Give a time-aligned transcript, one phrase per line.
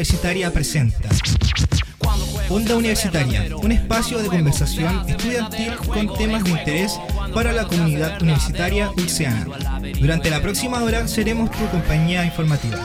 [0.00, 1.10] Universitaria presenta
[2.48, 6.98] Onda Universitaria, un espacio de conversación estudiantil con temas de interés
[7.34, 9.46] para la comunidad universitaria ulceana.
[10.00, 12.82] Durante la próxima hora seremos tu compañía informativa.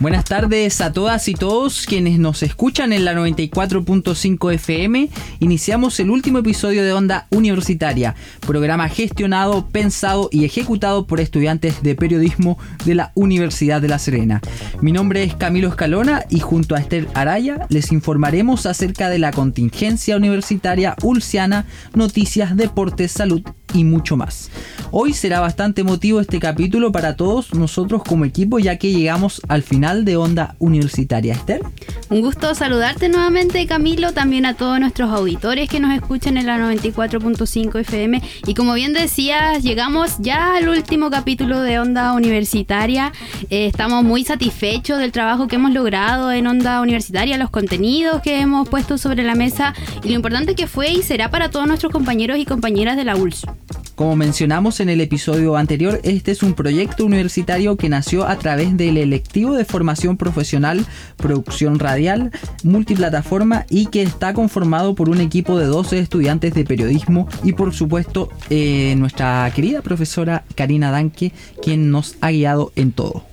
[0.00, 5.10] Buenas tardes a todas y todos quienes nos escuchan en la 94.5 FM.
[5.40, 11.94] Iniciamos el último episodio de Onda Universitaria, programa gestionado, pensado y ejecutado por estudiantes de
[11.96, 14.40] periodismo de la Universidad de La Serena.
[14.80, 19.32] Mi nombre es Camilo Escalona y junto a Esther Araya les informaremos acerca de la
[19.32, 23.42] contingencia universitaria ulciana, noticias, deportes, salud
[23.74, 24.50] y mucho más.
[24.92, 29.62] Hoy será bastante emotivo este capítulo para todos nosotros como equipo ya que llegamos al
[29.62, 31.34] final de Onda Universitaria.
[31.34, 31.62] Esther.
[32.08, 36.58] Un gusto saludarte nuevamente Camilo, también a todos nuestros auditores que nos escuchan en la
[36.58, 43.12] 94.5 FM y como bien decías, llegamos ya al último capítulo de Onda Universitaria.
[43.48, 48.40] Eh, estamos muy satisfechos del trabajo que hemos logrado en Onda Universitaria, los contenidos que
[48.40, 51.92] hemos puesto sobre la mesa y lo importante que fue y será para todos nuestros
[51.92, 53.46] compañeros y compañeras de la ULS.
[53.94, 58.76] Como mencionamos en el episodio anterior, este es un proyecto universitario que nació a través
[58.76, 62.30] del electivo de formación profesional, producción radial,
[62.64, 67.74] multiplataforma y que está conformado por un equipo de 12 estudiantes de periodismo y por
[67.74, 71.32] supuesto eh, nuestra querida profesora Karina Danke,
[71.62, 73.29] quien nos ha guiado en todo.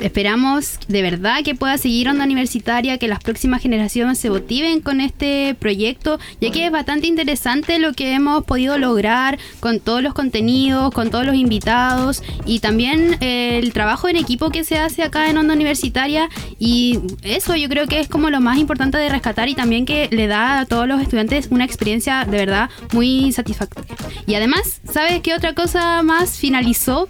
[0.00, 5.00] Esperamos de verdad que pueda seguir Onda Universitaria, que las próximas generaciones se motiven con
[5.00, 10.14] este proyecto, ya que es bastante interesante lo que hemos podido lograr con todos los
[10.14, 15.02] contenidos, con todos los invitados y también eh, el trabajo en equipo que se hace
[15.02, 16.28] acá en Onda Universitaria.
[16.58, 20.08] Y eso yo creo que es como lo más importante de rescatar y también que
[20.10, 23.94] le da a todos los estudiantes una experiencia de verdad muy satisfactoria.
[24.26, 27.08] Y además, ¿sabes qué otra cosa más finalizó?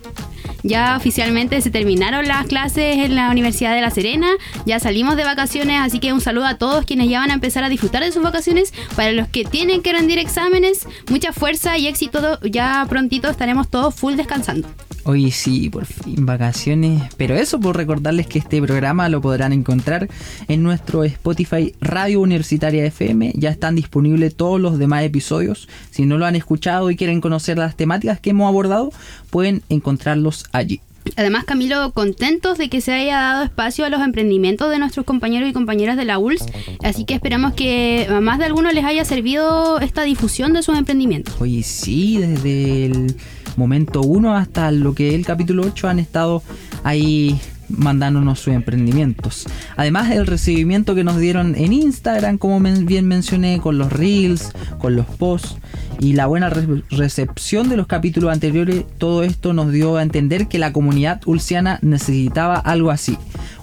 [0.63, 4.29] Ya oficialmente se terminaron las clases en la Universidad de La Serena,
[4.65, 7.65] ya salimos de vacaciones, así que un saludo a todos quienes ya van a empezar
[7.65, 8.73] a disfrutar de sus vacaciones.
[8.95, 13.95] Para los que tienen que rendir exámenes, mucha fuerza y éxito, ya prontito estaremos todos
[13.95, 14.69] full descansando.
[15.05, 17.03] Hoy sí, por fin, vacaciones.
[17.17, 20.09] Pero eso por recordarles que este programa lo podrán encontrar
[20.47, 23.33] en nuestro Spotify Radio Universitaria FM.
[23.35, 25.69] Ya están disponibles todos los demás episodios.
[25.91, 28.93] Si no lo han escuchado y quieren conocer las temáticas que hemos abordado,
[29.31, 30.81] pueden encontrarlos allí.
[31.17, 35.49] Además, Camilo, contentos de que se haya dado espacio a los emprendimientos de nuestros compañeros
[35.49, 36.47] y compañeras de la ULS.
[36.85, 40.79] Así que esperamos que a más de algunos les haya servido esta difusión de sus
[40.79, 41.35] emprendimientos.
[41.41, 43.17] Oye, sí, desde el
[43.57, 46.43] momento 1 hasta lo que el capítulo 8 han estado
[46.85, 49.47] ahí mandándonos sus emprendimientos.
[49.77, 54.97] Además el recibimiento que nos dieron en Instagram, como bien mencioné, con los reels, con
[54.97, 55.57] los posts
[56.01, 56.51] y la buena
[56.91, 61.79] recepción de los capítulos anteriores, todo esto nos dio a entender que la comunidad ulciana
[61.83, 63.17] necesitaba algo así,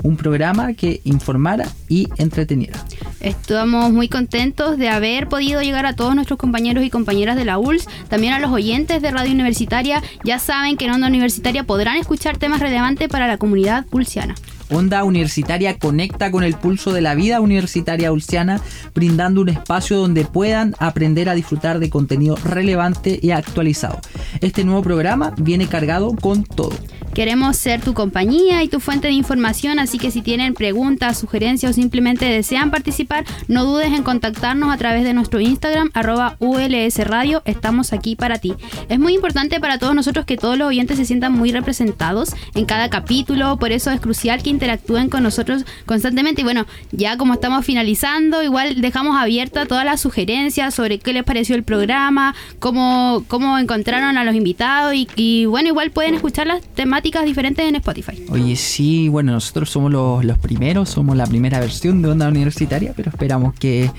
[0.03, 2.83] un programa que informara y entreteniera.
[3.19, 7.57] Estamos muy contentos de haber podido llegar a todos nuestros compañeros y compañeras de la
[7.57, 10.01] ULS, también a los oyentes de Radio Universitaria.
[10.23, 14.35] Ya saben que en Onda Universitaria podrán escuchar temas relevantes para la comunidad ulciana.
[14.69, 18.61] Onda Universitaria conecta con el pulso de la vida universitaria ulciana,
[18.93, 23.99] brindando un espacio donde puedan aprender a disfrutar de contenido relevante y actualizado.
[24.41, 26.73] Este nuevo programa viene cargado con todo.
[27.13, 31.71] Queremos ser tu compañía y tu fuente de información, así que si tienen preguntas, sugerencias
[31.71, 36.99] o simplemente desean participar, no dudes en contactarnos a través de nuestro Instagram, arroba ULS
[36.99, 37.41] Radio.
[37.45, 38.53] Estamos aquí para ti.
[38.89, 42.65] Es muy importante para todos nosotros que todos los oyentes se sientan muy representados en
[42.65, 46.41] cada capítulo, por eso es crucial que interactúen con nosotros constantemente.
[46.41, 51.23] Y bueno, ya como estamos finalizando, igual dejamos abierta todas las sugerencias sobre qué les
[51.23, 56.61] pareció el programa, cómo, cómo encontraron a los invitados y, bueno, igual pueden escuchar las
[56.61, 58.23] temáticas diferentes en Spotify.
[58.29, 62.93] Oye, sí, bueno, nosotros somos los, los primeros, somos la primera versión de Onda Universitaria,
[62.95, 63.89] pero esperamos que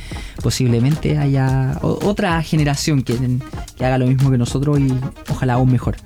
[0.43, 3.17] posiblemente haya otra generación que,
[3.77, 4.93] que haga lo mismo que nosotros y
[5.31, 5.97] ojalá aún mejor.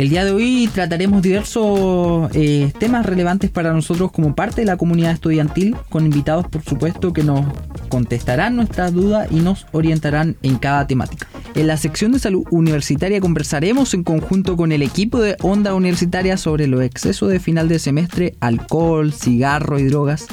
[0.00, 4.78] El día de hoy trataremos diversos eh, temas relevantes para nosotros como parte de la
[4.78, 7.44] comunidad estudiantil, con invitados por supuesto que nos
[7.90, 11.26] contestarán nuestras dudas y nos orientarán en cada temática.
[11.54, 16.36] En la sección de salud universitaria conversaremos en conjunto con el equipo de Onda Universitaria
[16.36, 20.26] sobre los excesos de final de semestre, alcohol, cigarro y drogas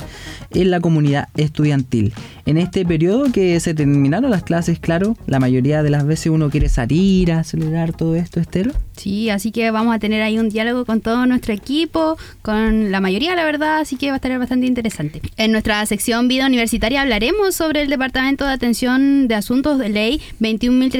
[0.51, 2.13] en la comunidad estudiantil.
[2.45, 6.49] En este periodo que se terminaron las clases, claro, la mayoría de las veces uno
[6.49, 8.71] quiere salir a celebrar todo esto, Estero.
[8.95, 13.01] Sí, así que vamos a tener ahí un diálogo con todo nuestro equipo, con la
[13.01, 15.21] mayoría, la verdad, así que va a estar bastante interesante.
[15.35, 20.21] En nuestra sección Vida Universitaria hablaremos sobre el Departamento de Atención de Asuntos de Ley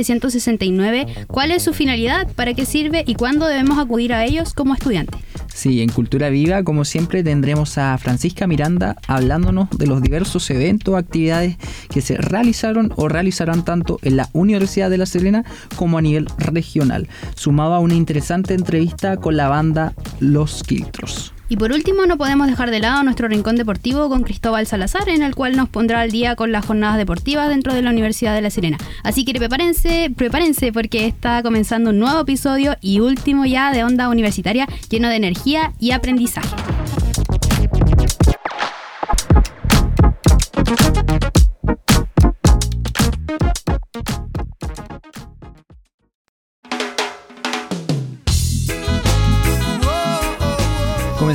[0.08, 4.74] 21.369, cuál es su finalidad, para qué sirve y cuándo debemos acudir a ellos como
[4.74, 5.20] estudiantes.
[5.54, 10.96] Sí, en Cultura Viva, como siempre, tendremos a Francisca Miranda hablándonos de los diversos eventos
[10.96, 11.58] actividades
[11.90, 15.44] que se realizaron o realizarán tanto en la Universidad de La Serena
[15.76, 21.34] como a nivel regional, sumado a una interesante entrevista con la banda Los Quiltros.
[21.50, 25.22] Y por último, no podemos dejar de lado nuestro rincón deportivo con Cristóbal Salazar, en
[25.22, 28.42] el cual nos pondrá al día con las jornadas deportivas dentro de la Universidad de
[28.42, 28.78] La Serena.
[29.04, 34.10] Así que prepárense, prepárense porque está comenzando un nuevo episodio y último ya de Onda
[34.10, 36.56] Universitaria lleno de energía y aprendizaje.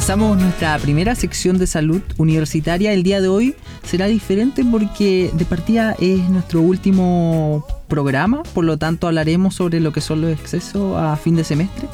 [0.02, 2.92] Comenzamos nuestra primera sección de salud universitaria.
[2.92, 3.54] El día de hoy
[3.84, 9.92] será diferente porque de partida es nuestro último programa, por lo tanto hablaremos sobre lo
[9.92, 11.86] que son los excesos a fin de semestre.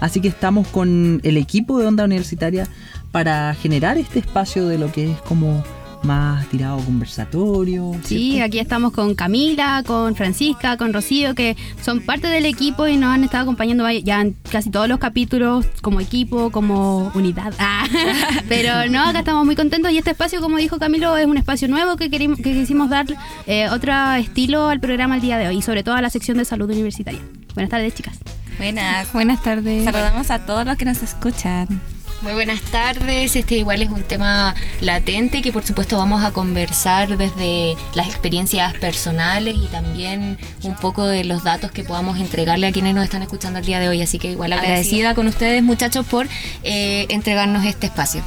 [0.00, 2.66] Así que estamos con el equipo de Onda Universitaria
[3.12, 5.62] para generar este espacio de lo que es como
[6.02, 7.92] más tirado conversatorio.
[8.04, 12.96] Sí, aquí estamos con Camila, con Francisca, con Rocío, que son parte del equipo y
[12.96, 17.52] nos han estado acompañando ya en casi todos los capítulos como equipo, como unidad.
[17.58, 17.86] Ah,
[18.48, 21.68] pero no, acá estamos muy contentos y este espacio, como dijo Camilo, es un espacio
[21.68, 23.06] nuevo que, querimos, que quisimos dar
[23.46, 26.38] eh, otro estilo al programa el día de hoy y sobre todo a la sección
[26.38, 27.20] de salud universitaria.
[27.54, 28.18] Buenas tardes, chicas.
[28.58, 29.12] Buenas.
[29.12, 29.84] Buenas tardes.
[29.84, 31.80] Saludamos a todos los que nos escuchan.
[32.22, 33.34] Muy buenas tardes.
[33.34, 38.74] Este igual es un tema latente que por supuesto vamos a conversar desde las experiencias
[38.74, 43.22] personales y también un poco de los datos que podamos entregarle a quienes nos están
[43.22, 44.02] escuchando el día de hoy.
[44.02, 46.26] Así que igual agradecida con ustedes muchachos por
[46.62, 48.22] eh, entregarnos este espacio.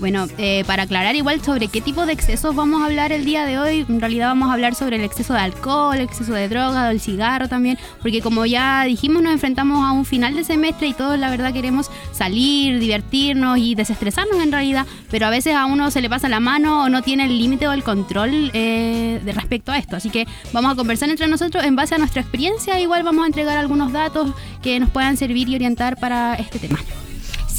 [0.00, 3.44] Bueno, eh, para aclarar igual sobre qué tipo de excesos vamos a hablar el día
[3.44, 6.48] de hoy, en realidad vamos a hablar sobre el exceso de alcohol, el exceso de
[6.48, 10.88] droga, del cigarro también, porque como ya dijimos nos enfrentamos a un final de semestre
[10.88, 15.66] y todos la verdad queremos salir, divertirnos y desestresarnos en realidad, pero a veces a
[15.66, 19.20] uno se le pasa la mano o no tiene el límite o el control eh,
[19.22, 22.22] de respecto a esto, así que vamos a conversar entre nosotros en base a nuestra
[22.22, 24.32] experiencia, igual vamos a entregar algunos datos
[24.62, 26.78] que nos puedan servir y orientar para este tema.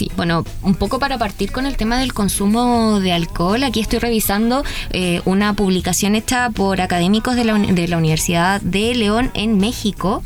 [0.01, 3.99] Sí, bueno, un poco para partir con el tema del consumo de alcohol, aquí estoy
[3.99, 9.59] revisando eh, una publicación hecha por académicos de la, de la Universidad de León en
[9.59, 10.23] México.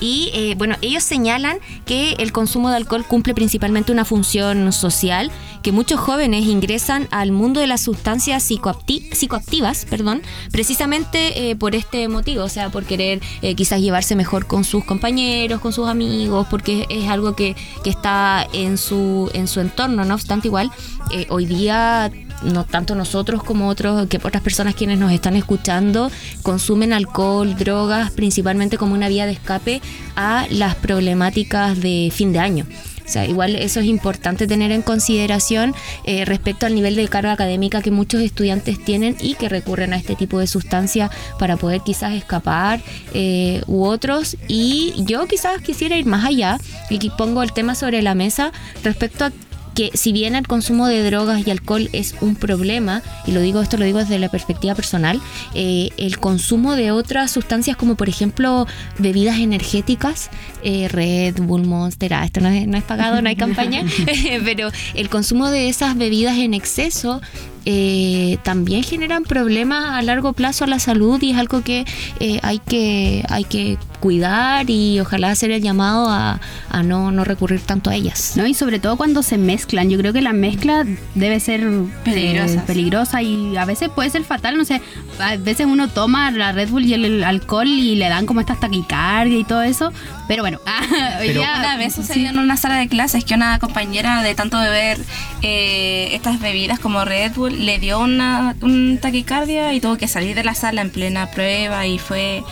[0.00, 5.30] Y eh, bueno, ellos señalan que el consumo de alcohol cumple principalmente una función social,
[5.62, 11.74] que muchos jóvenes ingresan al mundo de las sustancias psicoacti- psicoactivas, perdón, precisamente eh, por
[11.74, 15.88] este motivo, o sea, por querer eh, quizás llevarse mejor con sus compañeros, con sus
[15.88, 20.70] amigos, porque es algo que, que está en su, en su entorno, no obstante igual,
[21.12, 22.10] eh, hoy día
[22.44, 26.10] no tanto nosotros como otros que otras personas quienes nos están escuchando
[26.42, 29.80] consumen alcohol, drogas, principalmente como una vía de escape
[30.16, 32.66] a las problemáticas de fin de año.
[33.04, 35.74] O sea, igual eso es importante tener en consideración
[36.04, 39.96] eh, respecto al nivel de carga académica que muchos estudiantes tienen y que recurren a
[39.96, 42.80] este tipo de sustancia para poder quizás escapar
[43.12, 44.38] eh, u otros.
[44.48, 46.58] Y yo quizás quisiera ir más allá
[46.88, 48.52] y pongo el tema sobre la mesa
[48.82, 49.32] respecto a
[49.74, 53.60] que si bien el consumo de drogas y alcohol es un problema, y lo digo
[53.60, 55.20] esto lo digo desde la perspectiva personal,
[55.54, 58.66] eh, el consumo de otras sustancias como por ejemplo
[58.98, 60.30] bebidas energéticas,
[60.62, 63.84] eh, Red Bull, Monster, ah, esto no es, no es pagado, no hay campaña,
[64.44, 67.20] pero el consumo de esas bebidas en exceso
[67.64, 71.84] eh, también generan problemas a largo plazo a la salud y es algo que
[72.20, 77.24] eh, hay que hay que cuidar y ojalá hacer el llamado a, a no, no
[77.24, 78.34] recurrir tanto a ellas.
[78.36, 78.46] ¿no?
[78.46, 79.88] Y sobre todo cuando se mezclan.
[79.88, 82.66] Yo creo que la mezcla debe ser eh, Peligrosa.
[82.66, 84.58] peligrosa y a veces puede ser fatal.
[84.58, 84.82] No sé,
[85.18, 88.40] a veces uno toma la Red Bull y el, el alcohol y le dan como
[88.40, 89.90] esta taquicardia y todo eso.
[90.28, 90.58] Pero bueno,
[91.20, 94.34] hoy Pero- día- Una vez sucedió en una sala de clases que una compañera de
[94.34, 94.98] tanto beber
[95.40, 100.34] eh, estas bebidas como Red Bull le dio una un taquicardia y tuvo que salir
[100.34, 102.42] de la sala en plena prueba y fue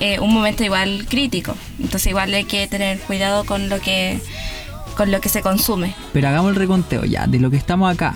[0.00, 1.54] eh, un momento igual crítico.
[1.78, 4.20] Entonces igual hay que tener cuidado con lo que
[4.96, 5.94] con lo que se consume.
[6.12, 8.14] Pero hagamos el reconteo ya, de lo que estamos acá.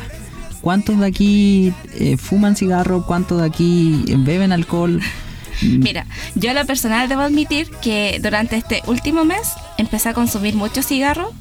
[0.60, 3.04] ¿Cuántos de aquí eh, fuman cigarro?
[3.06, 5.00] ¿Cuántos de aquí beben alcohol?
[5.62, 10.54] Mira, yo a lo personal debo admitir que durante este último mes empecé a consumir
[10.54, 11.32] mucho cigarro,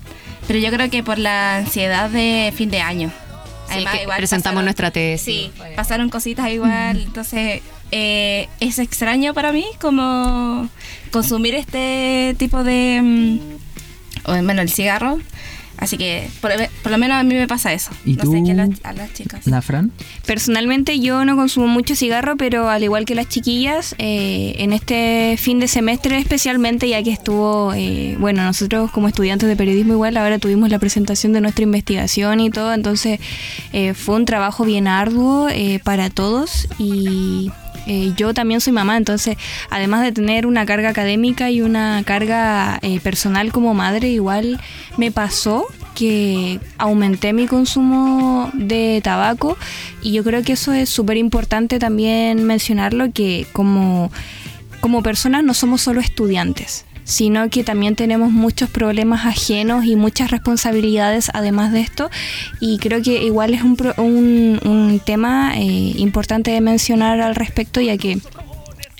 [0.48, 3.12] pero yo creo que por la ansiedad de fin de año.
[3.69, 5.22] Sí, que presentamos nuestra tesis.
[5.25, 10.69] Sí, pasaron cositas igual, entonces eh, es extraño para mí como
[11.12, 13.01] consumir este tipo de...
[13.01, 15.19] mm, bueno, el cigarro.
[15.77, 16.51] Así que por,
[16.82, 17.91] por lo menos a mí me pasa eso.
[18.05, 19.46] ¿Y no sé qué a las, a las chicas.
[19.48, 19.91] ¿La Fran?
[20.25, 25.36] Personalmente yo no consumo mucho cigarro, pero al igual que las chiquillas, eh, en este
[25.38, 30.17] fin de semestre especialmente, ya que estuvo, eh, bueno, nosotros como estudiantes de periodismo igual,
[30.17, 33.20] ahora tuvimos la presentación de nuestra investigación y todo, entonces
[33.74, 37.51] eh, fue un trabajo bien arduo eh, para todos y...
[37.86, 39.38] eh, yo también soy mamá, entonces
[39.70, 44.60] además de tener una carga académica y una carga eh, personal como madre, igual
[44.98, 49.58] me pasó que aumenté mi consumo de tabaco
[50.01, 54.12] y yo creo que eso es súper importante también mencionarlo que como,
[54.82, 60.32] como personas no somos solo estudiantes sino que también tenemos muchos problemas ajenos y muchas
[60.32, 62.10] responsabilidades además de esto.
[62.60, 67.80] Y creo que igual es un, un, un tema eh, importante de mencionar al respecto
[67.80, 68.20] ya que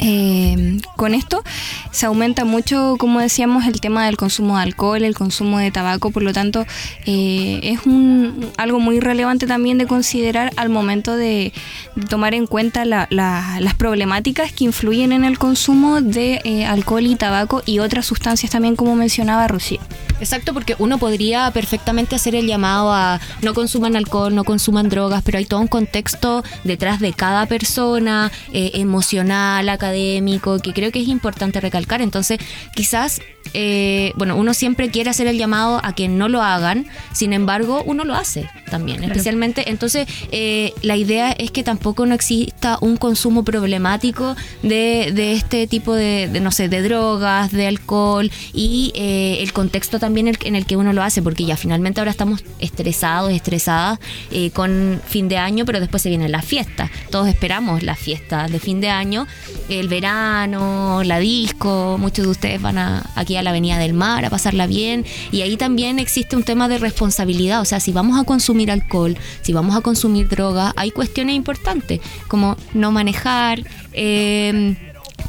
[0.08, 1.44] eh, con esto
[1.92, 6.12] se aumenta mucho, como decíamos, el tema del consumo de alcohol, el consumo de tabaco,
[6.12, 6.64] por lo tanto
[7.08, 11.54] eh, es un, algo muy relevante también de considerar al momento de,
[12.10, 17.06] tomar en cuenta la- la- las problemáticas que influyen en el consumo de eh, alcohol
[17.08, 19.80] y tabaco y otras sustancias también, como mencionaba Rocío.
[20.19, 25.22] Exacto, porque uno podría perfectamente hacer el llamado a no consuman alcohol, no consuman drogas,
[25.24, 31.01] pero hay todo un contexto detrás de cada persona, eh, emocional, académico, que creo que
[31.01, 32.01] es importante recalcar.
[32.01, 32.39] Entonces,
[32.75, 33.22] quizás,
[33.54, 37.84] eh, bueno, uno siempre quiere hacer el llamado a que no lo hagan, sin embargo,
[37.86, 39.70] uno lo hace también, especialmente.
[39.70, 45.68] Entonces, eh, la idea es que tampoco no exista un consumo problemático de, de este
[45.68, 50.56] tipo de, de, no sé, de drogas, de alcohol y eh, el contexto también en
[50.56, 54.00] el que uno lo hace, porque ya finalmente ahora estamos estresados, estresadas
[54.32, 56.90] eh, con fin de año, pero después se vienen las fiestas.
[57.10, 59.28] Todos esperamos las fiestas de fin de año,
[59.70, 64.25] el verano, la disco, muchos de ustedes van a, aquí a la Avenida del Mar
[64.25, 68.20] a pasarla bien y ahí también existe un tema de responsabilidad, o sea, si vamos
[68.20, 73.63] a consumir alcohol, si vamos a consumir droga, hay cuestiones importantes como no manejar,
[73.94, 74.75] eh,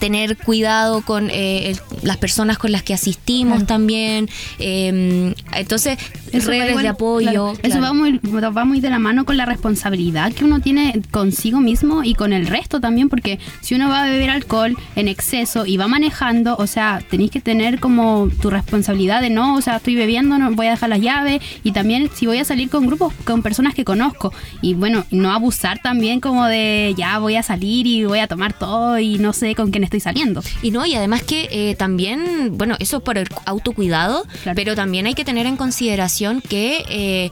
[0.00, 4.28] tener cuidado con eh, el- las personas con las que asistimos también.
[4.58, 5.96] eh, entonces,
[6.38, 7.30] Eso va redes igual- de apoyo.
[7.30, 11.00] claro, Eso va muy, va muy de la mano con la responsabilidad que uno tiene
[11.10, 15.08] consigo mismo y con el resto también, porque si uno va a beber alcohol en
[15.08, 19.60] exceso y va manejando, o sea, tenéis que tener como tu responsabilidad de no, o
[19.60, 22.68] sea, estoy bebiendo, no voy a dejar las llaves y también si voy a salir
[22.70, 27.36] con grupos, con personas que conozco y bueno, no abusar también como de ya voy
[27.36, 30.42] a salir y voy a tomar todo y no sé con quién estoy saliendo.
[30.62, 34.56] Y no, y además que eh, también, bueno, eso por el autocuidado, Claro.
[34.56, 37.30] pero también hay que tener en consideración que eh,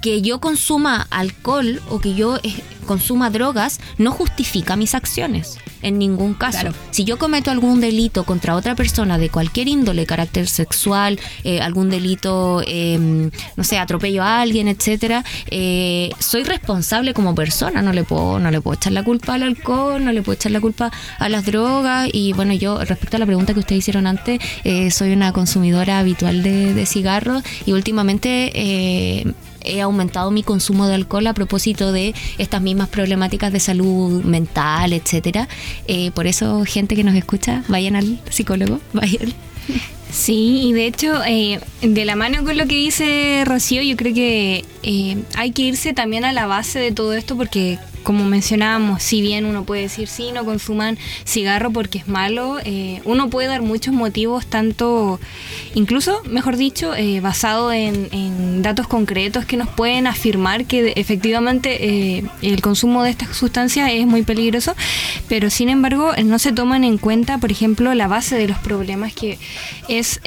[0.00, 5.98] que yo consuma alcohol o que yo eh, consuma drogas no justifica mis acciones en
[5.98, 6.60] ningún caso.
[6.60, 6.74] Claro.
[6.90, 11.90] Si yo cometo algún delito contra otra persona de cualquier índole, carácter sexual, eh, algún
[11.90, 17.82] delito, eh, no sé, atropello a alguien, etcétera, eh, soy responsable como persona.
[17.82, 20.52] No le puedo, no le puedo echar la culpa al alcohol, no le puedo echar
[20.52, 22.08] la culpa a las drogas.
[22.12, 25.98] Y bueno, yo respecto a la pregunta que ustedes hicieron antes, eh, soy una consumidora
[25.98, 31.92] habitual de, de cigarros y últimamente eh, he aumentado mi consumo de alcohol a propósito
[31.92, 35.48] de estas mismas problemáticas de salud mental, etcétera.
[35.86, 39.32] Eh, por eso, gente que nos escucha, vayan al psicólogo, vayan.
[40.12, 44.12] Sí, y de hecho, eh, de la mano con lo que dice Rocío, yo creo
[44.12, 49.02] que eh, hay que irse también a la base de todo esto porque, como mencionábamos,
[49.02, 53.48] si bien uno puede decir sí, no consuman cigarro porque es malo, eh, uno puede
[53.48, 55.20] dar muchos motivos, tanto,
[55.74, 58.00] incluso, mejor dicho, eh, basado en,
[58.62, 64.06] datos concretos que nos pueden afirmar que efectivamente eh, el consumo de estas sustancias es
[64.06, 64.74] muy peligroso,
[65.28, 69.14] pero sin embargo no se toman en cuenta, por ejemplo, la base de los problemas
[69.14, 69.38] que
[69.88, 70.20] es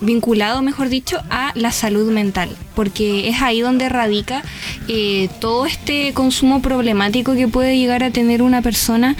[0.00, 4.42] vinculado, mejor dicho, a la salud mental, porque es ahí donde radica
[5.40, 6.25] todo este consumo
[6.62, 9.16] problemático que puede llegar a tener una persona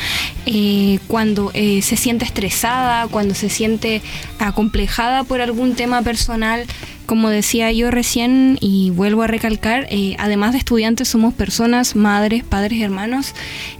[0.46, 4.02] eh, cuando eh, se siente estresada, cuando se siente
[4.38, 6.64] acomplejada por algún tema personal.
[7.06, 12.42] Como decía yo recién y vuelvo a recalcar, eh, además de estudiantes somos personas, madres,
[12.42, 13.32] padres, hermanos.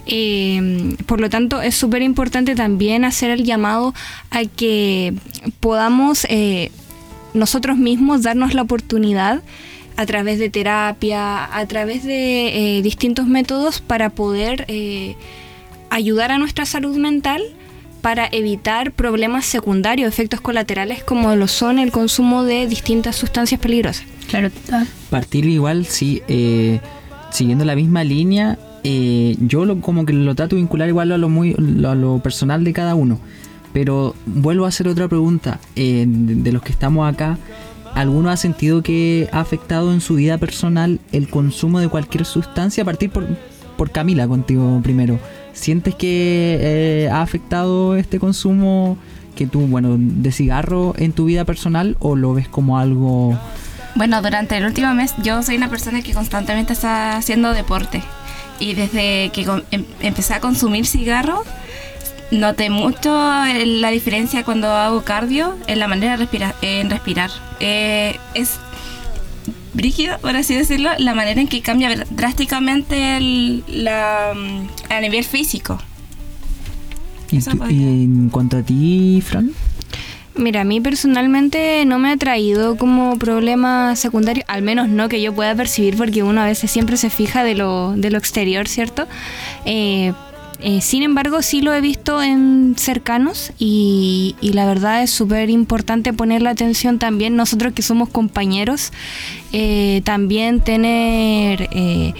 [0.05, 3.93] Eh, por lo tanto, es súper importante también hacer el llamado
[4.31, 5.13] a que
[5.59, 6.71] podamos eh,
[7.33, 9.43] nosotros mismos darnos la oportunidad
[9.97, 15.15] a través de terapia, a través de eh, distintos métodos para poder eh,
[15.89, 17.41] ayudar a nuestra salud mental
[18.01, 24.05] para evitar problemas secundarios, efectos colaterales como lo son el consumo de distintas sustancias peligrosas.
[24.29, 24.49] Claro.
[24.71, 26.79] ah, Partir igual, sí, eh,
[27.31, 31.17] siguiendo la misma línea, eh, yo lo, como que lo trato de vincular igual a
[31.17, 33.19] lo, muy, lo- a lo personal de cada uno.
[33.73, 35.59] Pero vuelvo a hacer otra pregunta.
[35.75, 37.37] eh, de, de los que estamos acá,
[37.97, 42.83] ¿alguno ha sentido que ha afectado en su vida personal el consumo de cualquier sustancia?
[42.83, 43.27] A partir por,
[43.75, 45.19] por Camila, contigo primero.
[45.53, 48.97] ¿Sientes que eh, ha afectado este consumo
[49.35, 53.37] que tú, bueno, de cigarro en tu vida personal o lo ves como algo...
[53.95, 58.03] Bueno, durante el último mes yo soy una persona que constantemente está haciendo deporte.
[58.59, 61.43] Y desde que em- empecé a consumir cigarro,
[62.31, 63.11] noté mucho
[63.45, 66.55] eh, la diferencia cuando hago cardio en la manera de respirar.
[66.61, 67.31] En respirar.
[67.59, 68.59] Eh, es
[69.73, 74.99] brígido, por así decirlo, la manera en que cambia dr- drásticamente el- la, mm, a
[75.01, 75.77] nivel físico.
[77.31, 79.51] ¿Y, Eso tú- podría- y en cuanto a ti, Fran?
[80.35, 85.19] Mira, a mí personalmente no me ha traído como problema secundario, al menos no que
[85.21, 88.67] yo pueda percibir, porque uno a veces siempre se fija de lo, de lo exterior,
[88.67, 89.07] ¿cierto?
[89.65, 90.13] Eh,
[90.59, 96.13] eh, sin embargo, sí lo he visto en cercanos y, la verdad es súper importante
[96.13, 98.91] ponerle atención también, nosotros que somos compañeros,
[99.51, 101.69] eh, también tener...
[101.71, 102.13] eh,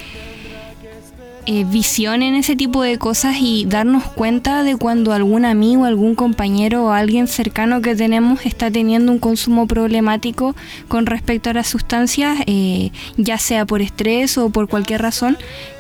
[1.48, 6.14] eh, visión en ese tipo de cosas y darnos cuenta de cuando algún amigo, algún
[6.14, 10.56] compañero o alguien cercano que tenemos está teniendo un consumo problemático
[10.88, 15.38] con respecto a las sustancias, eh, ya sea por estrés o por cualquier razón.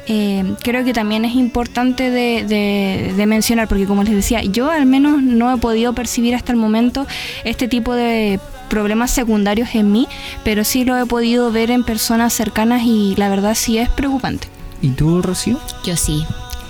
[0.09, 4.71] Eh, creo que también es importante de, de- de mencionar, porque como les decía, yo
[4.71, 7.05] al menos no he podido percibir hasta el momento
[7.43, 10.07] este tipo de problemas secundarios en mí,
[10.45, 14.47] pero sí lo he podido ver en personas cercanas y la verdad sí es preocupante.
[14.81, 15.59] ¿Y tú, Rocío?
[15.83, 16.25] Yo sí.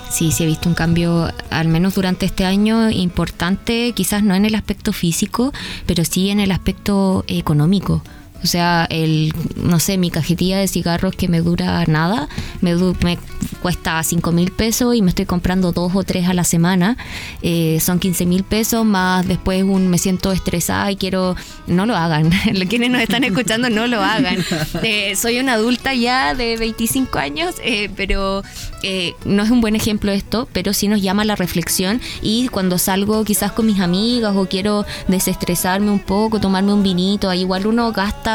[0.09, 4.45] Sí, sí he visto un cambio, al menos durante este año, importante, quizás no en
[4.45, 5.51] el aspecto físico,
[5.85, 8.01] pero sí en el aspecto económico.
[8.43, 12.29] O sea, el, no sé, mi cajetilla de cigarros que me dura nada,
[12.61, 13.17] me, du- me
[13.61, 16.97] cuesta 5 mil pesos y me estoy comprando dos o tres a la semana.
[17.41, 21.35] Eh, son 15 mil pesos, más después un, me siento estresada y quiero...
[21.67, 22.29] No lo hagan.
[22.69, 24.37] Quienes nos están escuchando, no lo hagan.
[24.83, 28.43] Eh, soy una adulta ya de 25 años, eh, pero
[28.83, 32.47] eh, no es un buen ejemplo esto, pero sí nos llama a la reflexión y
[32.49, 37.41] cuando salgo quizás con mis amigas o quiero desestresarme un poco, tomarme un vinito, ahí
[37.41, 38.26] igual uno gasta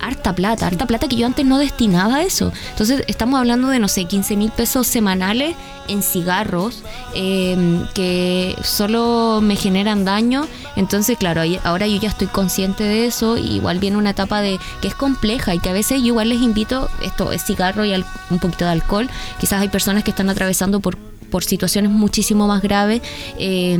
[0.00, 2.52] harta plata, harta plata que yo antes no destinaba a eso.
[2.70, 5.54] Entonces estamos hablando de, no sé, 15 mil pesos semanales
[5.88, 6.82] en cigarros
[7.14, 10.46] eh, que solo me generan daño.
[10.76, 14.58] Entonces, claro, ahora yo ya estoy consciente de eso y igual viene una etapa de
[14.80, 17.92] que es compleja y que a veces yo igual les invito, esto es cigarro y
[17.92, 19.08] al- un poquito de alcohol,
[19.40, 20.96] quizás hay personas que están atravesando por
[21.34, 23.02] por situaciones muchísimo más graves,
[23.40, 23.76] eh,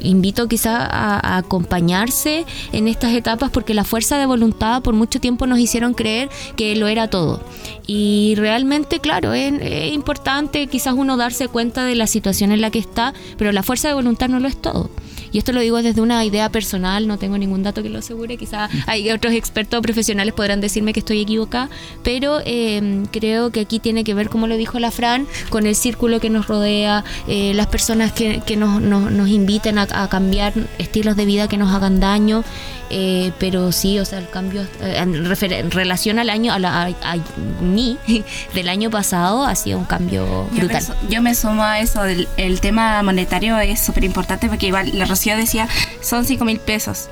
[0.00, 5.18] invito quizá a, a acompañarse en estas etapas porque la fuerza de voluntad por mucho
[5.18, 7.40] tiempo nos hicieron creer que lo era todo.
[7.86, 12.70] Y realmente, claro, es, es importante quizás uno darse cuenta de la situación en la
[12.70, 14.90] que está, pero la fuerza de voluntad no lo es todo.
[15.32, 18.36] Y esto lo digo desde una idea personal, no tengo ningún dato que lo asegure,
[18.36, 21.68] quizás hay otros expertos profesionales podrán decirme que estoy equivocada,
[22.02, 25.74] pero eh, creo que aquí tiene que ver, como lo dijo la Fran, con el
[25.74, 30.08] círculo que nos rodea, eh, las personas que, que nos, nos, nos inviten a, a
[30.08, 32.44] cambiar estilos de vida que nos hagan daño,
[32.90, 36.58] eh, pero sí, o sea, el cambio eh, en, refer- en relación al año, a,
[36.58, 37.16] la, a, a
[37.60, 37.98] mí,
[38.54, 40.84] del año pasado, ha sido un cambio Yo me, brutal.
[41.08, 45.04] yo me sumo a eso, del, el tema monetario es súper importante porque igual la
[45.04, 45.68] Rocío decía,
[46.00, 47.08] son 5 mil pesos,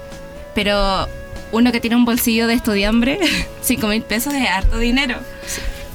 [0.54, 1.08] pero
[1.52, 3.18] uno que tiene un bolsillo de estudiambre,
[3.62, 5.18] 5 mil pesos es harto dinero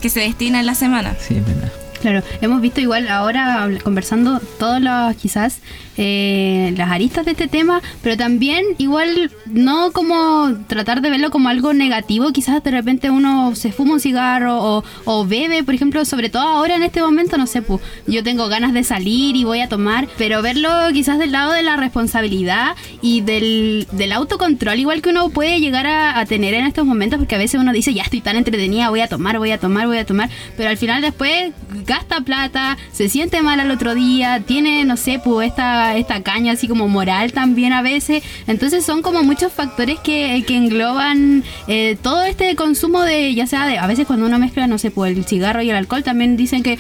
[0.02, 1.16] que se destina en la semana.
[1.20, 1.72] Sí, es verdad.
[2.02, 5.60] Claro, hemos visto igual ahora conversando todas las quizás
[6.04, 11.50] eh, las aristas de este tema, pero también igual no como tratar de verlo como
[11.50, 16.04] algo negativo, quizás de repente uno se fuma un cigarro o, o bebe, por ejemplo,
[16.04, 19.44] sobre todo ahora en este momento, no sé, pues yo tengo ganas de salir y
[19.44, 24.80] voy a tomar, pero verlo quizás del lado de la responsabilidad y del, del autocontrol,
[24.80, 27.74] igual que uno puede llegar a, a tener en estos momentos, porque a veces uno
[27.74, 30.70] dice, ya estoy tan entretenida, voy a tomar, voy a tomar, voy a tomar, pero
[30.70, 31.54] al final después
[31.86, 36.54] gasta plata, se siente mal al otro día, tiene, no sé, pues esta, esta caña
[36.54, 41.98] así como moral también a veces, entonces son como muchos factores que, que engloban eh,
[42.02, 45.16] todo este consumo de, ya sea de, a veces cuando uno mezcla, no sé, pues
[45.16, 46.78] el cigarro y el alcohol, también dicen que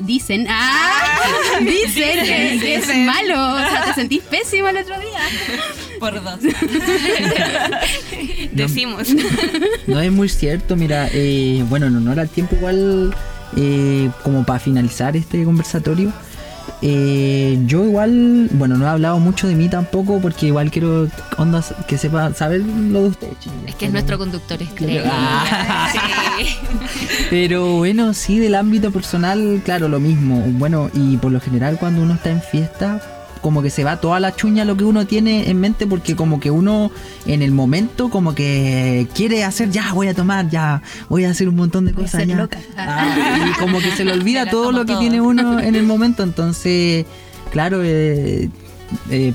[0.00, 1.04] Dicen, ah,
[1.60, 5.20] dicen que, que es malo, o sea, te sentís pésimo el otro día.
[6.00, 6.40] Por dos.
[8.52, 9.08] Decimos.
[9.86, 13.14] No es muy cierto, mira, eh, bueno, en honor al tiempo igual,
[13.56, 16.12] eh, como para finalizar este conversatorio,
[16.86, 21.74] eh, yo igual, bueno, no he hablado mucho de mí tampoco porque igual quiero ondas
[21.88, 23.64] que sepa saber lo de ustedes, chiquillos.
[23.68, 25.02] Es que es Pero- nuestro conductor estrella.
[25.10, 25.88] Ah.
[26.38, 26.44] Sí.
[27.30, 30.44] Pero bueno, sí, del ámbito personal, claro, lo mismo.
[30.58, 33.00] Bueno, y por lo general cuando uno está en fiesta,
[33.44, 36.40] como que se va toda la chuña lo que uno tiene en mente porque como
[36.40, 36.90] que uno
[37.26, 40.80] en el momento como que quiere hacer, ya voy a tomar, ya
[41.10, 42.26] voy a hacer un montón de Voy cosas.
[42.26, 42.48] ya.
[42.78, 45.00] Ah, y como que se le olvida todo lo que todo.
[45.00, 46.22] tiene uno en el momento.
[46.22, 47.04] Entonces,
[47.50, 48.48] claro, eh,
[49.10, 49.32] eh,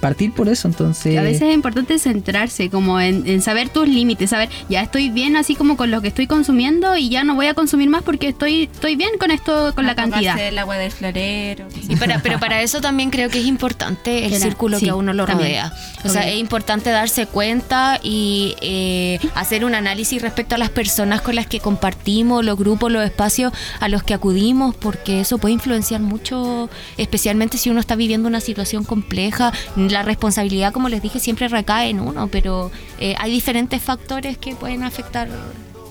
[0.00, 0.68] partir por eso.
[0.68, 5.10] Entonces, A veces es importante centrarse como en, en saber tus límites, saber, ya estoy
[5.10, 8.02] bien así como con lo que estoy consumiendo y ya no voy a consumir más
[8.02, 10.38] porque estoy, estoy bien con esto, con la cantidad.
[10.38, 11.66] El agua del florero.
[11.88, 14.94] Y para, pero para eso también creo que es importante el círculo sí, que a
[14.94, 15.48] uno lo también.
[15.50, 15.72] rodea.
[16.04, 21.20] O sea, es importante darse cuenta y eh, hacer un análisis respecto a las personas
[21.20, 25.54] con las que compartimos, los grupos, los espacios a los que acudimos, porque eso puede
[25.54, 29.52] influenciar mucho, especialmente si uno está viviendo una situación compleja.
[29.76, 34.54] La responsabilidad, como les dije, siempre recae en uno, pero eh, hay diferentes factores que
[34.54, 35.28] pueden afectar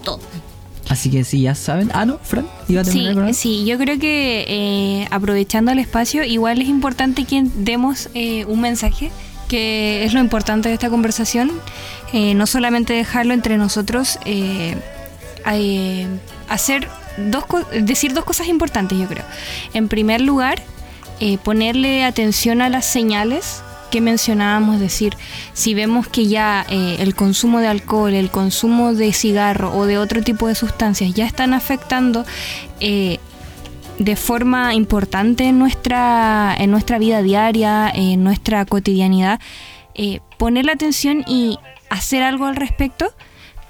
[0.04, 0.20] todo.
[0.90, 1.90] así que sí, ya saben.
[1.94, 5.80] Ah, no, Fran, iba a Sí, terminar con sí, yo creo que eh, aprovechando el
[5.80, 9.12] espacio, igual es importante que demos eh, un mensaje,
[9.50, 11.52] que es lo importante de esta conversación,
[12.14, 14.76] eh, no solamente dejarlo entre nosotros, eh,
[15.50, 16.06] eh,
[16.50, 17.46] hacer dos
[17.84, 19.24] decir dos cosas importantes, yo creo.
[19.74, 20.62] En primer lugar,
[21.20, 25.16] eh, ponerle atención a las señales que mencionábamos, es decir,
[25.54, 29.98] si vemos que ya eh, el consumo de alcohol, el consumo de cigarro o de
[29.98, 32.26] otro tipo de sustancias ya están afectando
[32.80, 33.20] eh,
[33.98, 39.40] de forma importante en nuestra, en nuestra vida diaria, en nuestra cotidianidad,
[39.96, 41.58] eh, ponerle atención y
[41.90, 43.12] hacer algo al respecto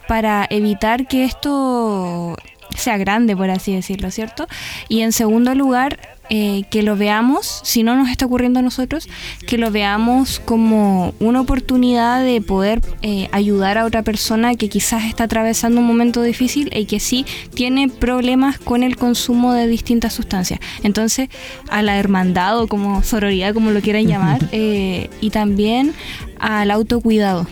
[0.07, 2.35] para evitar que esto
[2.75, 4.47] sea grande, por así decirlo, ¿cierto?
[4.89, 9.07] Y en segundo lugar, eh, que lo veamos, si no nos está ocurriendo a nosotros,
[9.45, 15.05] que lo veamos como una oportunidad de poder eh, ayudar a otra persona que quizás
[15.05, 20.13] está atravesando un momento difícil y que sí tiene problemas con el consumo de distintas
[20.13, 20.59] sustancias.
[20.83, 21.29] Entonces,
[21.69, 25.93] a la hermandad o como sororidad, como lo quieran llamar, eh, y también
[26.39, 27.47] al autocuidado.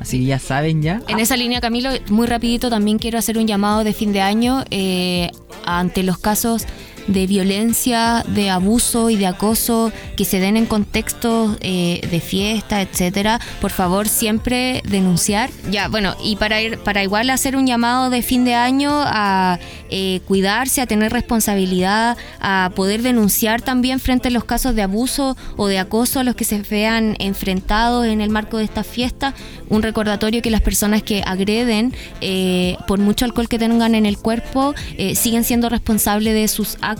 [0.00, 1.02] Así que ya saben ya.
[1.08, 4.64] En esa línea, Camilo, muy rapidito también quiero hacer un llamado de fin de año
[4.70, 5.30] eh,
[5.64, 6.66] ante los casos
[7.10, 12.80] de violencia, de abuso y de acoso que se den en contextos eh, de fiesta,
[12.80, 15.50] etcétera, por favor siempre denunciar.
[15.70, 19.58] Ya, bueno, y para ir, para igual hacer un llamado de fin de año a
[19.90, 25.36] eh, cuidarse, a tener responsabilidad, a poder denunciar también frente a los casos de abuso
[25.56, 29.34] o de acoso a los que se vean enfrentados en el marco de esta fiesta.
[29.68, 34.18] Un recordatorio que las personas que agreden, eh, por mucho alcohol que tengan en el
[34.18, 36.99] cuerpo, eh, siguen siendo responsables de sus actos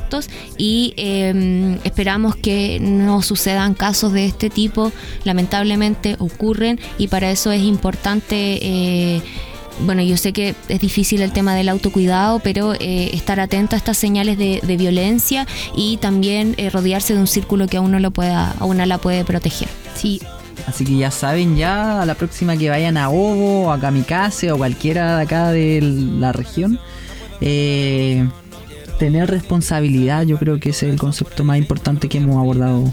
[0.56, 4.92] y eh, esperamos que no sucedan casos de este tipo.
[5.24, 8.58] Lamentablemente ocurren y para eso es importante...
[8.62, 9.22] eh,
[9.86, 13.78] bueno, yo sé que es difícil el tema del autocuidado, pero eh, estar atento a
[13.78, 18.10] estas señales de, violencia y también eh, rodearse de un círculo que a uno lo
[18.10, 19.68] pueda, a una la puede proteger.
[19.94, 20.20] Sí,
[20.66, 24.58] Así que ya saben, ya a la próxima que vayan a Ovo, a Kamikaze o
[24.58, 26.78] cualquiera de acá de la región,
[29.00, 32.92] tener responsabilidad, yo creo que es el concepto más importante que hemos abordado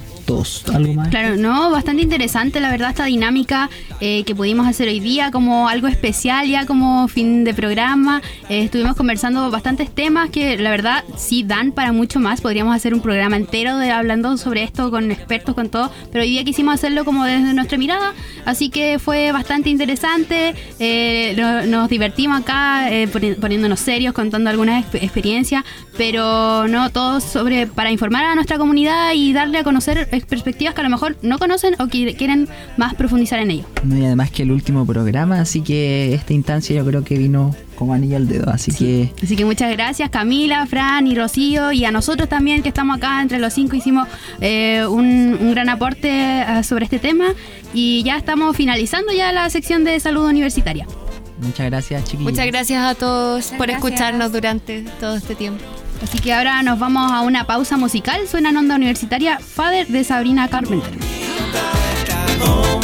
[0.73, 1.07] ¿Algo más?
[1.09, 3.69] Claro, no, bastante interesante la verdad esta dinámica
[4.01, 8.21] eh, que pudimos hacer hoy día como algo especial ya como fin de programa.
[8.49, 12.41] Eh, estuvimos conversando bastantes temas que la verdad sí dan para mucho más.
[12.41, 16.29] Podríamos hacer un programa entero de hablando sobre esto con expertos, con todo, pero hoy
[16.31, 18.13] día quisimos hacerlo como desde nuestra mirada,
[18.45, 20.55] así que fue bastante interesante.
[20.79, 21.35] Eh,
[21.67, 25.63] nos divertimos acá poni- poniéndonos serios, contando algunas exp- experiencias,
[25.97, 30.81] pero no todo sobre para informar a nuestra comunidad y darle a conocer perspectivas que
[30.81, 33.65] a lo mejor no conocen o que quieren más profundizar en ello.
[33.83, 37.55] No, y además que el último programa, así que esta instancia yo creo que vino
[37.75, 41.85] como anillo al dedo, así que Así que muchas gracias Camila, Fran y Rocío y
[41.85, 44.07] a nosotros también que estamos acá entre los cinco hicimos
[44.41, 46.09] eh, un, un gran aporte
[46.41, 47.33] eh, sobre este tema
[47.73, 50.87] y ya estamos finalizando ya la sección de salud universitaria.
[51.39, 52.31] muchas gracias chiquillos.
[52.31, 53.83] Muchas gracias a todos por gracias.
[53.85, 55.63] escucharnos durante todo este tiempo.
[56.01, 58.27] Así que ahora nos vamos a una pausa musical.
[58.27, 60.93] Suena en onda universitaria Father de Sabrina Carpenter.
[62.41, 62.79] Oh.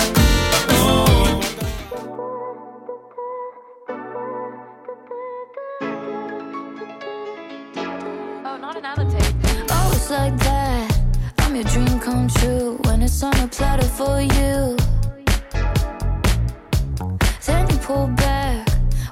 [17.45, 18.67] Then you pull back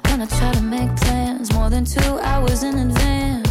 [0.06, 3.41] when I try to make plans more than two hours in advance.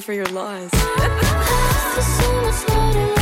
[0.00, 0.70] for your loss.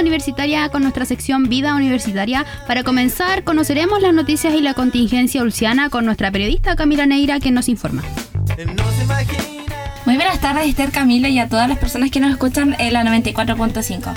[0.00, 2.46] Universitaria con nuestra sección Vida Universitaria.
[2.66, 7.50] Para comenzar, conoceremos las noticias y la contingencia ulciana con nuestra periodista Camila Neira que
[7.50, 8.02] nos informa.
[10.06, 13.04] Muy buenas tardes, Esther Camilo y a todas las personas que nos escuchan en la
[13.04, 14.12] 94.5.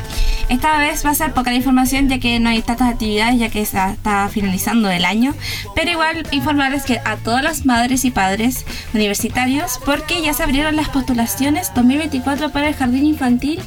[0.49, 3.49] Esta vez va a ser poca la información ya que no hay tantas actividades ya
[3.49, 5.35] que se está finalizando el año,
[5.75, 10.75] pero igual informarles que a todas las madres y padres universitarios porque ya se abrieron
[10.75, 13.59] las postulaciones 2024 para el jardín infantil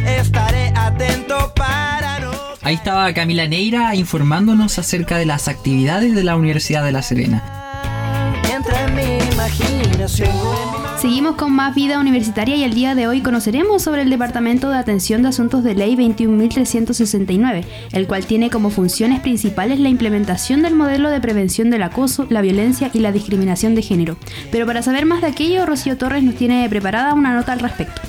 [0.08, 2.20] Estaré atento para.
[2.62, 8.44] Ahí estaba Camila Neira informándonos acerca de las actividades de la Universidad de La Serena.
[8.54, 10.87] Entra en mi imaginación.
[11.00, 14.78] Seguimos con más vida universitaria y el día de hoy conoceremos sobre el Departamento de
[14.78, 20.74] Atención de Asuntos de Ley 21.369, el cual tiene como funciones principales la implementación del
[20.74, 24.18] modelo de prevención del acoso, la violencia y la discriminación de género.
[24.52, 28.02] Pero para saber más de aquello, Rocío Torres nos tiene preparada una nota al respecto.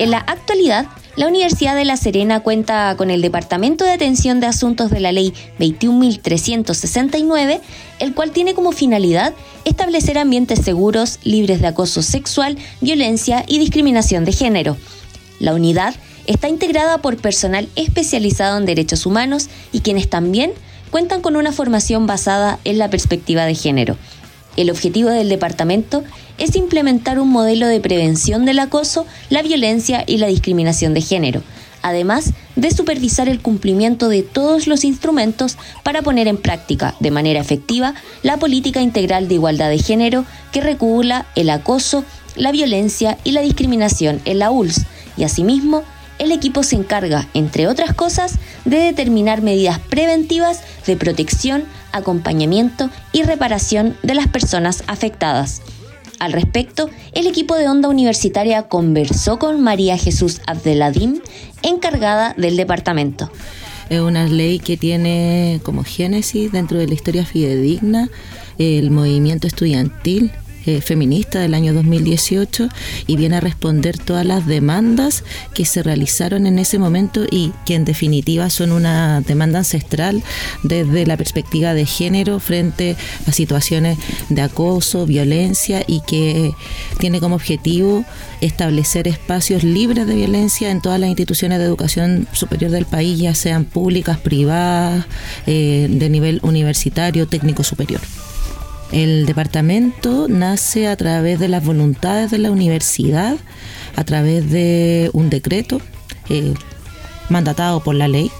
[0.00, 4.46] En la actualidad, la Universidad de La Serena cuenta con el Departamento de Atención de
[4.46, 7.60] Asuntos de la Ley 21.369,
[7.98, 9.32] el cual tiene como finalidad
[9.64, 14.76] establecer ambientes seguros, libres de acoso sexual, violencia y discriminación de género.
[15.40, 15.94] La unidad
[16.26, 20.52] está integrada por personal especializado en derechos humanos y quienes también
[20.90, 23.96] cuentan con una formación basada en la perspectiva de género.
[24.56, 26.02] El objetivo del departamento
[26.38, 31.42] es implementar un modelo de prevención del acoso, la violencia y la discriminación de género,
[31.82, 37.40] además de supervisar el cumplimiento de todos los instrumentos para poner en práctica de manera
[37.40, 43.32] efectiva la política integral de igualdad de género que regula el acoso, la violencia y
[43.32, 44.82] la discriminación en la ULS
[45.16, 45.84] y asimismo
[46.18, 51.64] el equipo se encarga, entre otras cosas, de determinar medidas preventivas de protección,
[51.96, 55.62] acompañamiento y reparación de las personas afectadas.
[56.18, 61.20] Al respecto, el equipo de Onda Universitaria conversó con María Jesús Abdeladim,
[61.62, 63.30] encargada del departamento.
[63.90, 68.08] Es una ley que tiene como génesis dentro de la historia fidedigna
[68.58, 70.32] el movimiento estudiantil
[70.66, 72.68] eh, feminista del año 2018
[73.06, 75.24] y viene a responder todas las demandas
[75.54, 80.22] que se realizaron en ese momento y que en definitiva son una demanda ancestral
[80.62, 83.98] desde la perspectiva de género frente a situaciones
[84.28, 86.52] de acoso, violencia y que
[86.98, 88.04] tiene como objetivo
[88.40, 93.34] establecer espacios libres de violencia en todas las instituciones de educación superior del país, ya
[93.34, 95.06] sean públicas, privadas,
[95.46, 98.00] eh, de nivel universitario, técnico superior.
[98.92, 103.36] El departamento nace a través de las voluntades de la universidad,
[103.96, 105.80] a través de un decreto
[106.28, 106.54] eh,
[107.28, 108.30] mandatado por la ley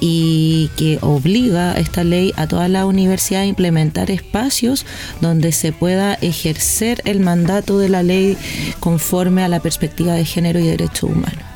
[0.00, 4.86] y que obliga esta ley a toda la universidad a implementar espacios
[5.20, 8.36] donde se pueda ejercer el mandato de la ley
[8.80, 11.55] conforme a la perspectiva de género y derechos humanos.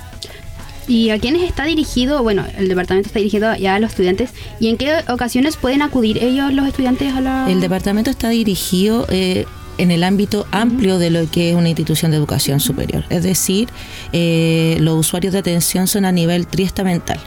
[0.91, 2.21] ¿Y a quiénes está dirigido?
[2.25, 4.31] Bueno, el departamento está dirigido ya a los estudiantes.
[4.59, 7.49] ¿Y en qué ocasiones pueden acudir ellos, los estudiantes, a la...?
[7.49, 9.45] El departamento está dirigido eh,
[9.79, 13.05] en el ámbito amplio de lo que es una institución de educación superior.
[13.09, 13.69] Es decir,
[14.13, 17.21] eh, los usuarios de atención son a nivel triestamental.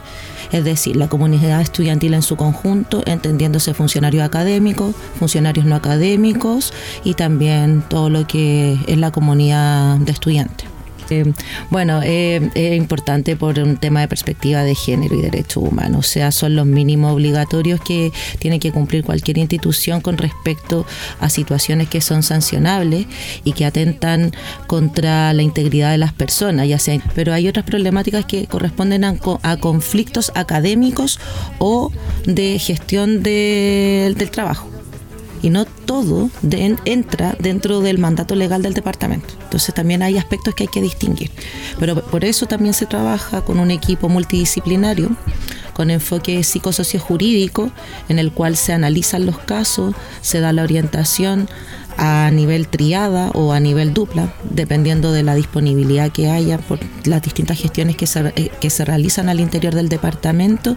[0.52, 7.14] Es decir, la comunidad estudiantil en su conjunto, entendiéndose funcionarios académicos, funcionarios no académicos y
[7.14, 10.73] también todo lo que es la comunidad de estudiantes.
[11.10, 11.32] Eh,
[11.70, 15.98] bueno, eh, es importante por un tema de perspectiva de género y derechos humanos.
[16.06, 20.86] O sea, son los mínimos obligatorios que tiene que cumplir cualquier institución con respecto
[21.20, 23.06] a situaciones que son sancionables
[23.44, 24.32] y que atentan
[24.66, 27.00] contra la integridad de las personas, ya sea.
[27.14, 31.18] Pero hay otras problemáticas que corresponden a, a conflictos académicos
[31.58, 31.90] o
[32.26, 34.68] de gestión de- del trabajo
[35.44, 39.34] y no todo de- entra dentro del mandato legal del departamento.
[39.42, 41.30] Entonces también hay aspectos que hay que distinguir.
[41.78, 45.10] Pero por eso también se trabaja con un equipo multidisciplinario
[45.74, 47.70] con enfoque psicosocio-jurídico
[48.08, 51.48] en el cual se analizan los casos, se da la orientación
[51.96, 57.22] a nivel triada o a nivel dupla, dependiendo de la disponibilidad que haya por las
[57.22, 60.76] distintas gestiones que se, eh, que se realizan al interior del departamento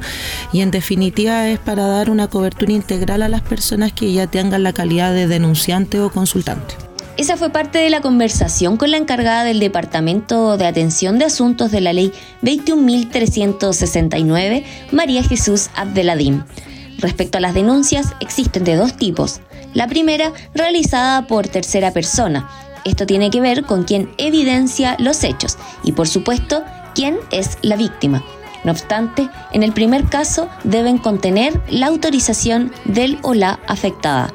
[0.54, 4.64] y en definitiva es para dar una cobertura integral a las personas que ya tengan
[4.64, 6.87] la calidad de denunciante o consultante.
[7.18, 11.72] Esa fue parte de la conversación con la encargada del Departamento de Atención de Asuntos
[11.72, 16.44] de la Ley 21.369, María Jesús Abdeladim.
[17.00, 19.42] Respecto a las denuncias, existen de dos tipos.
[19.74, 22.48] La primera, realizada por tercera persona.
[22.86, 27.78] Esto tiene que ver con quien evidencia los hechos y, por supuesto, quién es la
[27.78, 28.24] víctima.
[28.64, 34.32] No obstante, en el primer caso deben contener la autorización del o la afectada.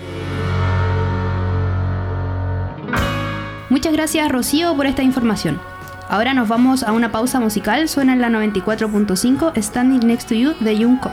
[3.70, 5.60] Muchas gracias Rocío por esta información.
[6.10, 7.90] Ahora nos vamos a una pausa musical.
[7.90, 11.12] Suena en la 94.5 Standing Next to You de Junko.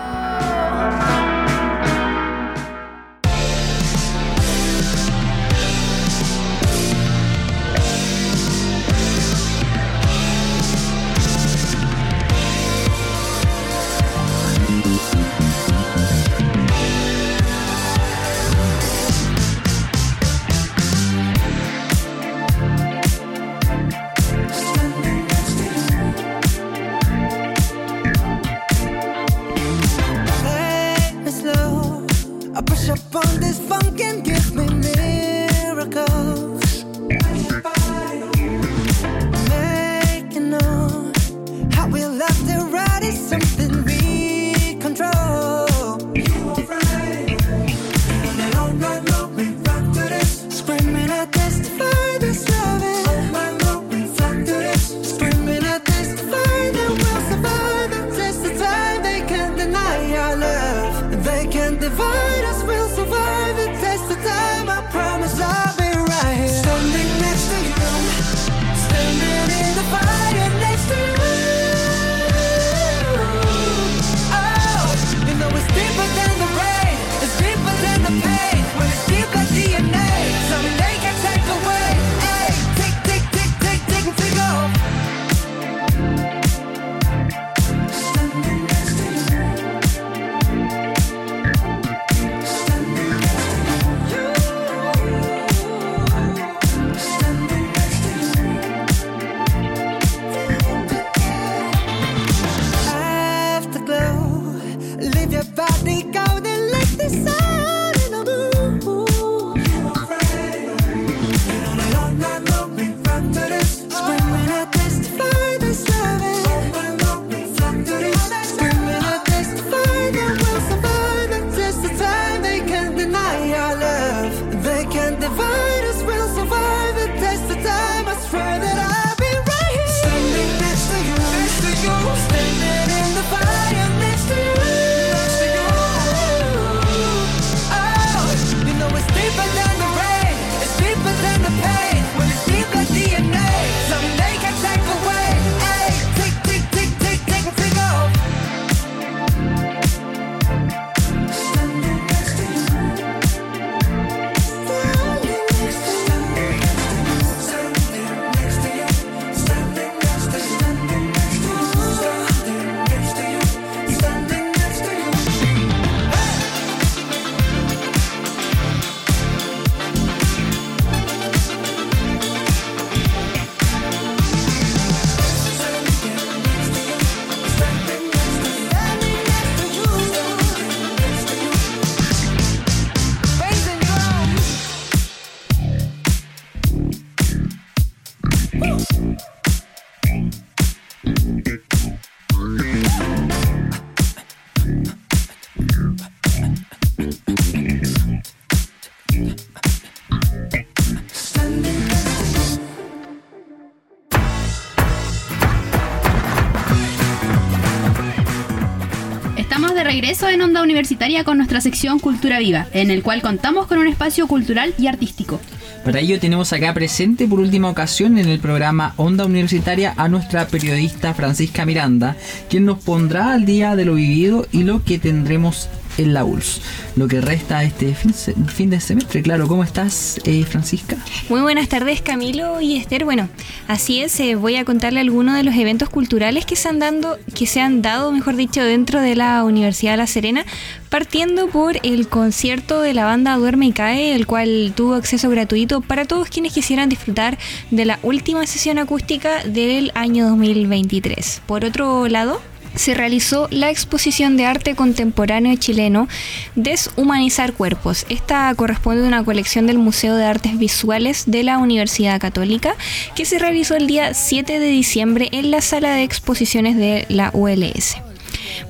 [210.03, 213.87] Regreso en Onda Universitaria con nuestra sección Cultura Viva, en el cual contamos con un
[213.87, 215.41] espacio cultural y artístico.
[215.85, 220.49] Para ello tenemos acá presente por última ocasión en el programa Onda Universitaria a nuestra
[220.49, 222.17] periodista Francisca Miranda,
[222.51, 226.61] quien nos pondrá al día de lo vivido y lo que tendremos en la ULS.
[226.97, 229.49] Lo que resta este fin, de semestre, claro.
[229.49, 230.97] ¿Cómo estás, eh, Francisca?
[231.29, 233.05] Muy buenas tardes Camilo y Esther.
[233.05, 233.29] Bueno,
[233.69, 237.19] así es, eh, voy a contarle algunos de los eventos culturales que se han dando,
[237.35, 240.45] que se han dado, mejor dicho, dentro de la Universidad de La Serena,
[240.89, 245.81] partiendo por el concierto de la banda Duerme y Cae, el cual tuvo acceso gratuito
[245.81, 247.39] para todos quienes quisieran disfrutar
[247.71, 251.43] de la última sesión acústica del año 2023.
[251.47, 252.41] Por otro lado,
[252.75, 256.09] se realizó la exposición de arte contemporáneo chileno
[256.55, 258.07] Deshumanizar Cuerpos.
[258.09, 262.75] Esta corresponde a una colección del Museo de Artes Visuales de la Universidad Católica
[263.15, 267.31] que se realizó el día 7 de diciembre en la sala de exposiciones de la
[267.33, 267.97] ULS.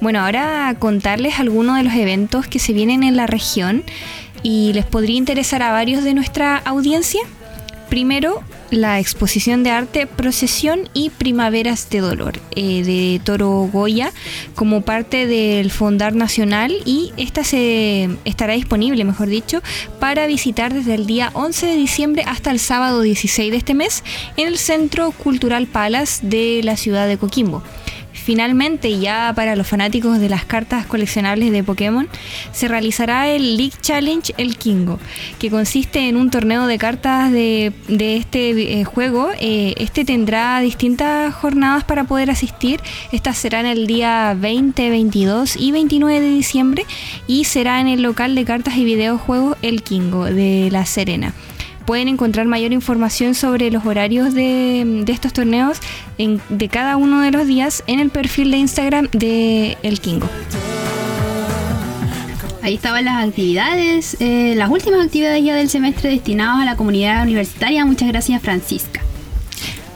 [0.01, 3.85] Bueno, ahora contarles algunos de los eventos que se vienen en la región
[4.43, 7.21] y les podría interesar a varios de nuestra audiencia.
[7.89, 8.43] Primero,
[8.73, 14.13] la exposición de arte Procesión y Primaveras de Dolor eh, de Toro Goya
[14.55, 19.63] como parte del Fondar Nacional y esta se estará disponible, mejor dicho,
[20.01, 24.03] para visitar desde el día 11 de diciembre hasta el sábado 16 de este mes
[24.39, 27.63] en el Centro Cultural Palace de la ciudad de Coquimbo.
[28.25, 32.09] Finalmente, ya para los fanáticos de las cartas coleccionables de Pokémon,
[32.53, 35.01] se realizará el League Challenge El Kingo,
[35.41, 39.31] que consiste en un torneo de cartas de, este eh, juego.
[39.41, 42.81] Eh, este tendrá distintas jornadas para poder asistir.
[43.11, 46.87] Estas serán el día 20, 22 y 29 de diciembre
[47.27, 51.35] y será en el local de cartas y videojuegos El Kingo de La Serena.
[51.87, 55.79] Pueden encontrar mayor información sobre los horarios de, de estos torneos
[56.19, 60.29] en- de cada uno de los días en el perfil de Instagram de El Kingo.
[62.63, 67.25] Ahí estaban las actividades, eh, las últimas actividades ya del semestre destinadas a la comunidad
[67.25, 67.85] universitaria.
[67.85, 69.01] Muchas gracias, Francisca.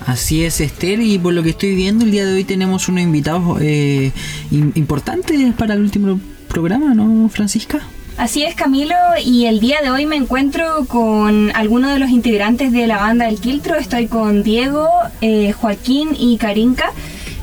[0.05, 3.03] Así es, Esther, y por lo que estoy viendo, el día de hoy tenemos unos
[3.05, 4.11] invitados eh,
[4.51, 6.18] im- importantes para el último
[6.49, 7.80] programa, ¿no, Francisca?
[8.18, 12.72] Así es, Camilo, y el día de hoy me encuentro con algunos de los integrantes
[12.72, 13.74] de la banda El Quiltro.
[13.74, 14.88] Estoy con Diego,
[15.20, 16.92] eh, Joaquín y Karinka.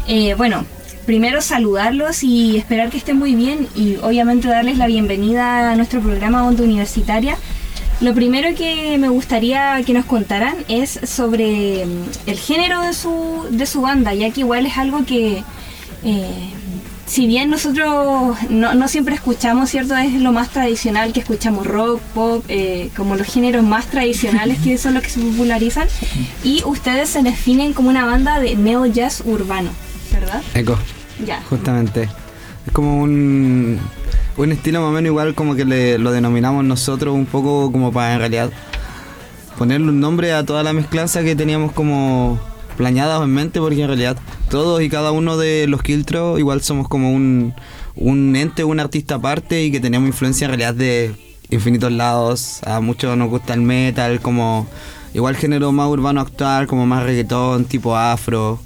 [0.08, 0.66] Eh, bueno,
[1.06, 6.02] primero saludarlos y esperar que estén muy bien y obviamente darles la bienvenida a nuestro
[6.02, 7.38] programa Onda Universitaria.
[8.02, 13.46] Lo primero que me gustaría que nos contaran es sobre mm, el género de su,
[13.52, 15.44] de su banda, ya que igual es algo que,
[16.04, 16.50] eh,
[17.14, 19.96] si bien nosotros no, no siempre escuchamos, ¿cierto?
[19.96, 24.78] Es lo más tradicional que escuchamos rock, pop, eh, como los géneros más tradicionales que
[24.80, 25.88] son los que se popularizan.
[26.44, 29.70] Y ustedes se definen como una banda de neo jazz urbano,
[30.12, 30.42] ¿verdad?
[30.56, 30.78] Eco,
[31.26, 31.42] Ya.
[31.50, 32.10] justamente.
[32.66, 33.80] Es como un,
[34.38, 37.92] un estilo más o menos igual como que le- lo denominamos nosotros un poco como
[37.92, 38.50] para en realidad
[39.58, 42.40] ponerle un nombre a toda la mezclanza que teníamos como
[42.74, 44.18] planeadas en mente porque en realidad
[44.50, 47.54] todos y cada uno de los Kiltro igual somos como un,
[47.96, 51.16] un ente, un artista aparte y que tenemos influencia en realidad de
[51.50, 52.62] infinitos lados.
[52.64, 54.68] A muchos nos gusta el metal, como
[55.14, 58.60] igual género más urbano actual, como más reggaetón, tipo afro.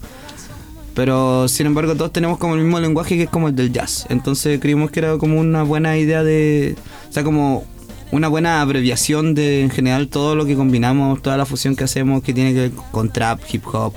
[0.93, 4.07] Pero sin embargo todos tenemos como el mismo lenguaje que es como el del jazz.
[4.09, 6.75] Entonces creímos que era como una buena idea de...
[7.09, 7.65] O sea, como
[8.11, 12.23] una buena abreviación de en general todo lo que combinamos, toda la fusión que hacemos
[12.23, 13.93] que tiene que ver con trap, hip hop,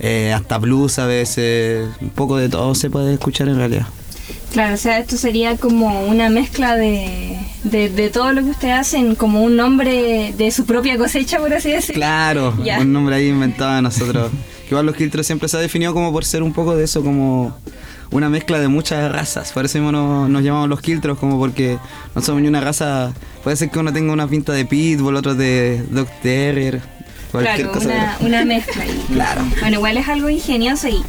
[0.00, 1.88] eh, hasta blues a veces.
[2.00, 3.86] Un poco de todo se puede escuchar en realidad.
[4.52, 8.74] Claro, o sea, esto sería como una mezcla de, de, de todo lo que ustedes
[8.74, 12.00] hacen, como un nombre de su propia cosecha, por así decirlo.
[12.00, 14.30] Claro, un nombre ahí inventado de nosotros.
[14.68, 17.56] Igual los Kiltros siempre se ha definido como por ser un poco de eso, como
[18.12, 19.52] una mezcla de muchas razas.
[19.52, 21.78] Por eso mismo nos, nos llamamos los Kiltros, como porque
[22.14, 23.12] no somos ni una raza.
[23.42, 26.80] Puede ser que uno tenga una pinta de Pitbull, otro de Dog Terrier,
[27.32, 27.88] cualquier Claro, cosa.
[27.88, 28.84] una, una mezcla.
[28.86, 29.42] y- Claro.
[29.60, 31.02] Bueno, igual es algo ingenioso y,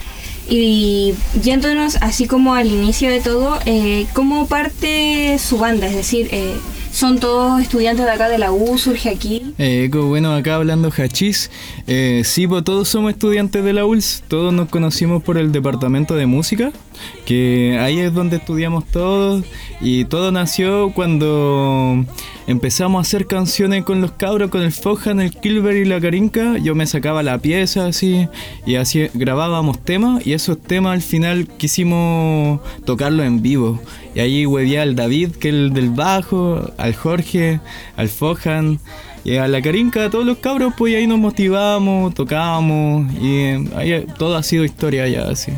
[0.49, 5.87] y yéndonos así como al inicio de todo, eh, ¿cómo parte su banda?
[5.87, 6.53] Es decir, eh,
[6.91, 8.77] ¿son todos estudiantes de acá de la U?
[8.77, 9.53] ¿Surge aquí?
[9.57, 11.49] Eh, Eco, bueno, acá hablando hachís,
[11.87, 16.15] eh, sí, pues todos somos estudiantes de la ULS, todos nos conocimos por el departamento
[16.15, 16.71] de música,
[17.25, 19.43] que ahí es donde estudiamos todos,
[19.81, 22.05] y todo nació cuando
[22.47, 26.57] empezamos a hacer canciones con los cabros, con el Fojan, el Kilber y la Carinca,
[26.57, 28.27] yo me sacaba la pieza así,
[28.65, 33.79] y así grabábamos temas, y esos temas al final quisimos tocarlos en vivo,
[34.15, 37.59] y ahí hueveé al David, que es el del bajo, al Jorge,
[37.95, 38.79] al Fojan,
[39.25, 43.69] y a la Carinca, a todos los cabros, pues ahí nos motivamos, tocábamos y eh,
[43.75, 45.53] ahí todo ha sido historia ya así.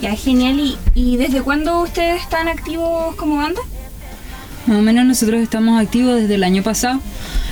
[0.00, 0.60] Ya, genial.
[0.60, 3.60] ¿Y, y desde cuándo ustedes están activos como banda?
[4.66, 7.00] Más o menos nosotros estamos activos desde el año pasado.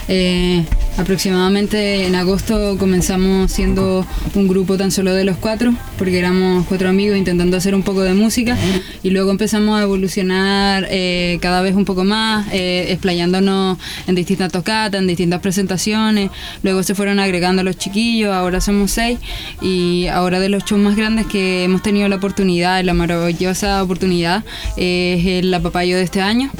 [0.08, 0.64] Eh,
[0.98, 4.04] aproximadamente en agosto comenzamos siendo
[4.34, 8.02] un grupo tan solo de los cuatro, porque éramos cuatro amigos intentando hacer un poco
[8.02, 8.56] de música
[9.02, 14.50] y luego empezamos a evolucionar eh, cada vez un poco más, eh, explayándonos en distintas
[14.50, 16.30] tocatas, en distintas presentaciones.
[16.64, 19.20] Luego se fueron agregando los chiquillos, ahora somos seis
[19.62, 24.44] y ahora de los shows más grandes que hemos tenido la oportunidad, la maravillosa oportunidad,
[24.76, 26.50] es el Papayo de este año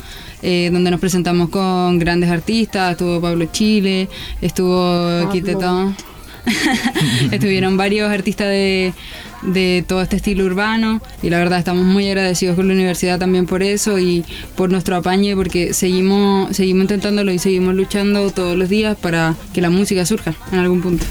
[0.45, 4.11] eh, donde nos presentamos con grandes artistas, estuvo Pablo Chile,
[4.43, 5.97] estuvo Quitetón,
[7.33, 8.93] estuvieron varios artistas de,
[9.41, 13.47] de todo este estilo urbano y la verdad estamos muy agradecidos con la universidad también
[13.47, 14.23] por eso y
[14.55, 19.63] por nuestro apañe porque seguimos, seguimos intentándolo y seguimos luchando todos los días para que
[19.63, 21.07] la música surja en algún punto.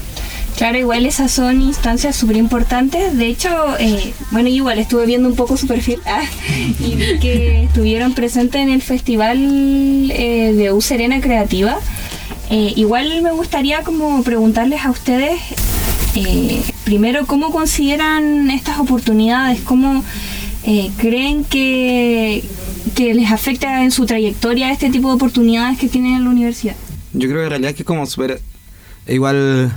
[0.56, 3.16] Claro, igual esas son instancias súper importantes.
[3.16, 3.48] De hecho,
[3.80, 6.22] eh, bueno, igual estuve viendo un poco su perfil ah,
[6.78, 9.38] y vi que estuvieron presentes en el festival
[10.12, 11.78] eh, de U Serena Creativa.
[12.50, 15.40] Eh, igual me gustaría como preguntarles a ustedes,
[16.84, 19.60] primero, ¿cómo consideran estas oportunidades?
[19.62, 20.04] ¿Cómo
[20.98, 22.44] creen que,
[22.94, 26.76] que les afecta en su trayectoria este tipo de oportunidades que tienen en la universidad?
[27.12, 28.40] Yo creo que en realidad es que como súper
[29.08, 29.72] igual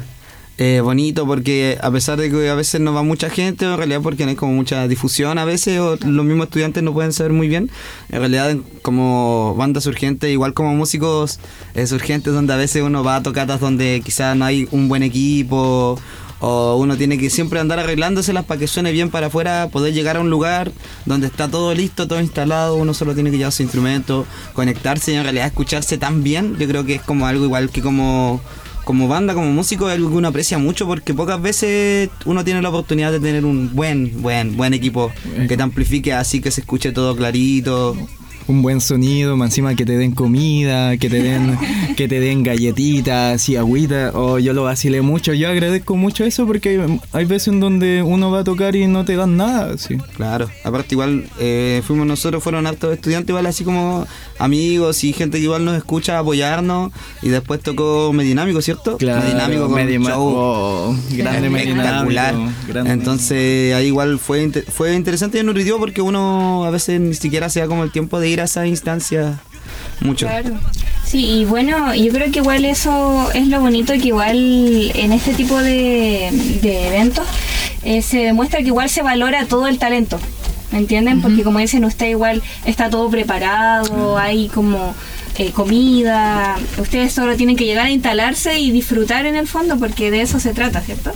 [0.57, 4.01] eh, bonito porque a pesar de que a veces no va mucha gente, en realidad
[4.01, 7.31] porque no hay como mucha difusión a veces o los mismos estudiantes no pueden saber
[7.31, 7.69] muy bien,
[8.09, 11.39] en realidad como banda surgente, igual como músicos
[11.75, 15.03] eh, surgentes donde a veces uno va a tocatas donde quizás no hay un buen
[15.03, 15.99] equipo
[16.39, 20.17] o uno tiene que siempre andar arreglándoselas para que suene bien para afuera, poder llegar
[20.17, 20.71] a un lugar
[21.05, 25.15] donde está todo listo, todo instalado, uno solo tiene que llevar su instrumento, conectarse y
[25.15, 28.41] en realidad escucharse tan bien, yo creo que es como algo igual que como
[28.87, 32.61] como banda, como músico, es algo que uno aprecia mucho porque pocas veces uno tiene
[32.61, 35.11] la oportunidad de tener un buen, buen, buen equipo
[35.49, 37.97] que te amplifique así que se escuche todo clarito.
[38.47, 41.57] Un buen sonido, más encima que te den comida, que te den,
[41.95, 44.11] que te den galletitas y agüita.
[44.13, 48.31] Oh, yo lo vacilé mucho, yo agradezco mucho eso porque hay veces en donde uno
[48.31, 49.77] va a tocar y no te dan nada.
[49.77, 49.97] Sí.
[50.15, 54.07] Claro, aparte igual eh, fuimos nosotros, fueron hartos estudiantes igual así como
[54.39, 56.91] amigos y gente que igual nos escucha apoyarnos
[57.21, 58.97] y después tocó Medinámico, ¿cierto?
[58.97, 62.35] Claro, Medinámico con Medima- show oh, grande espectacular.
[62.67, 67.49] Grande Entonces ahí igual fue, fue interesante y nutritivo porque uno a veces ni siquiera
[67.49, 69.39] se da como el tiempo de ir a esa instancia
[70.01, 70.27] mucho.
[70.27, 70.59] Claro.
[71.05, 75.33] Sí, y bueno, yo creo que igual eso es lo bonito, que igual en este
[75.33, 76.29] tipo de,
[76.61, 77.25] de eventos
[77.83, 80.19] eh, se demuestra que igual se valora todo el talento,
[80.71, 81.21] ¿me entienden?
[81.21, 84.93] Porque como dicen usted, igual está todo preparado, hay como
[85.37, 90.11] eh, comida, ustedes solo tienen que llegar a instalarse y disfrutar en el fondo, porque
[90.11, 91.13] de eso se trata, ¿cierto?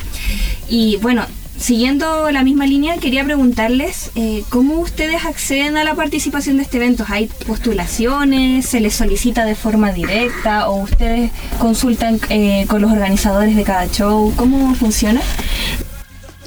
[0.69, 1.25] Y bueno,
[1.61, 6.77] siguiendo la misma línea, quería preguntarles eh, cómo ustedes acceden a la participación de este
[6.77, 7.05] evento.
[7.07, 8.65] ¿Hay postulaciones?
[8.65, 10.69] ¿Se les solicita de forma directa?
[10.69, 14.33] ¿O ustedes consultan eh, con los organizadores de cada show?
[14.35, 15.21] ¿Cómo funciona?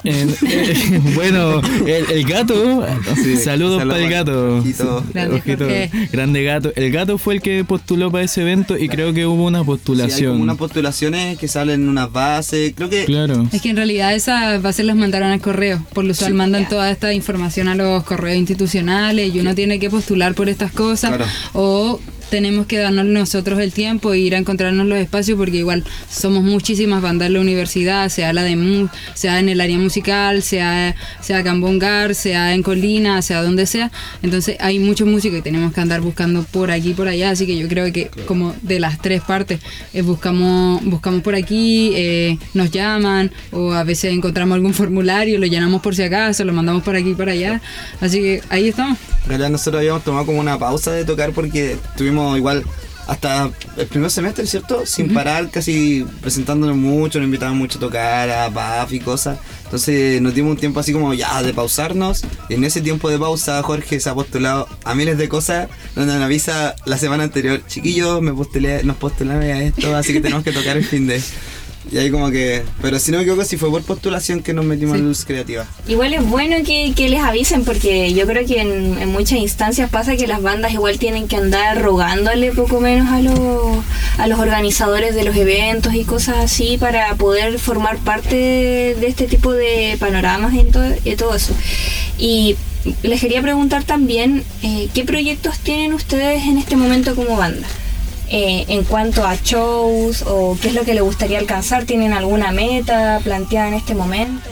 [0.05, 2.85] En- eh, bueno, el, el gato,
[3.23, 4.57] Sí, saludos para el gato.
[4.57, 5.03] Ojito.
[5.13, 5.91] Grande Ojito, Jorge.
[6.11, 6.71] grande gato.
[6.75, 9.61] El gato fue el que postuló para ese evento y creo que hubo una Sí,
[9.61, 10.31] hay postulación.
[10.33, 13.47] como unas postulaciones que salen en unas bases, creo que Claro.
[13.51, 15.85] Es que en realidad esas bases las mandaron al correo.
[15.93, 19.89] Por lo usual mandan toda esta información a los correos institucionales y uno tiene que
[19.89, 21.09] postular por estas cosas.
[21.15, 21.25] Claro.
[21.53, 21.99] O
[22.29, 26.43] tenemos que darnos nosotros el tiempo e ir a encontrarnos los espacios porque igual somos
[26.43, 30.95] muchísimas bandas en la universidad, sea la de mu sea en el área musical, sea,
[31.21, 33.91] sea acá en Bongar, sea en Colina, sea donde sea.
[34.21, 37.31] Entonces hay muchos músicos y tenemos que andar buscando por aquí y por allá.
[37.31, 39.59] Así que yo creo que como de las tres partes
[39.93, 45.45] eh, buscamos, buscamos por aquí, eh, nos llaman o a veces encontramos algún formulario, lo
[45.45, 47.61] llenamos por si acaso, lo mandamos por aquí y por allá.
[48.01, 48.97] Así que ahí estamos.
[49.25, 52.63] En realidad nosotros habíamos tomado como una pausa de tocar porque estuvimos igual
[53.07, 54.85] hasta el primer semestre, ¿cierto?
[54.85, 59.37] Sin parar, casi presentándonos mucho, nos invitaban mucho a tocar, a PAF y cosas.
[59.63, 62.23] Entonces nos dimos un tiempo así como ya de pausarnos.
[62.49, 66.13] Y en ese tiempo de pausa Jorge se ha postulado a miles de cosas donde
[66.13, 70.43] nos avisa la semana anterior, chiquillos, me postulé, nos postulamos a esto, así que tenemos
[70.43, 71.21] que tocar el fin de...
[71.91, 72.63] Y ahí como que...
[72.81, 75.65] Pero si no me equivoco, si fue por postulación que nos metimos en luz creativa.
[75.87, 79.89] Igual es bueno que, que les avisen porque yo creo que en, en muchas instancias
[79.89, 83.77] pasa que las bandas igual tienen que andar rogándole poco menos a los,
[84.17, 89.27] a los organizadores de los eventos y cosas así para poder formar parte de este
[89.27, 91.53] tipo de panoramas y todo, y todo eso.
[92.17, 92.55] Y
[93.03, 97.67] les quería preguntar también eh, qué proyectos tienen ustedes en este momento como banda.
[98.29, 102.51] Eh, en cuanto a shows o qué es lo que les gustaría alcanzar, ¿tienen alguna
[102.51, 104.49] meta planteada en este momento?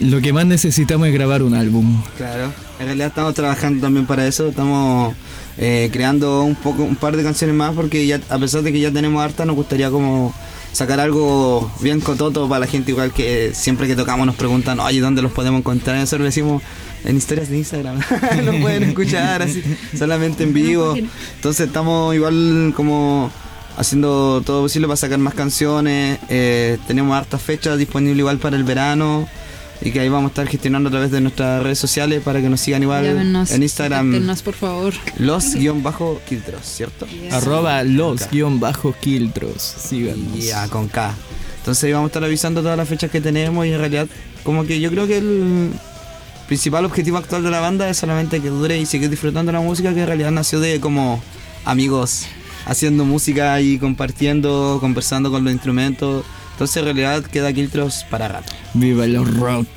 [0.00, 2.02] Lo que más necesitamos es grabar un álbum.
[2.16, 5.14] Claro, en realidad estamos trabajando también para eso, estamos
[5.58, 8.80] eh, creando un poco un par de canciones más porque ya a pesar de que
[8.80, 10.34] ya tenemos harta nos gustaría como
[10.72, 15.00] sacar algo bien cototo para la gente igual que siempre que tocamos nos preguntan, oye,
[15.00, 15.96] ¿dónde los podemos encontrar?
[15.96, 16.62] Nosotros decimos
[17.06, 18.00] en historias de Instagram,
[18.44, 19.62] nos pueden escuchar así,
[19.96, 20.94] solamente en vivo.
[21.36, 23.30] Entonces estamos igual como
[23.76, 28.64] haciendo todo posible para sacar más canciones, eh, tenemos hartas fechas disponibles igual para el
[28.64, 29.28] verano
[29.82, 32.48] y que ahí vamos a estar gestionando a través de nuestras redes sociales para que
[32.48, 34.94] nos sigan igual Llámenos, en Instagram por favor.
[35.18, 37.06] los guion bajo quiltros, ¿cierto?
[37.30, 39.60] Arroba los guion bajo quiltros.
[39.62, 40.44] Síganos.
[40.44, 41.14] Ya, con K.
[41.58, 44.06] Entonces ahí vamos a estar avisando todas las fechas que tenemos y en realidad
[44.44, 45.72] como que yo creo que el
[46.46, 49.92] principal objetivo actual de la banda es solamente que dure y siga disfrutando la música
[49.92, 51.22] que en realidad nació de como
[51.64, 52.26] amigos
[52.66, 56.24] haciendo música y compartiendo, conversando con los instrumentos.
[56.52, 58.52] Entonces en realidad queda Quiltros para rato.
[58.74, 59.68] Viva el rock.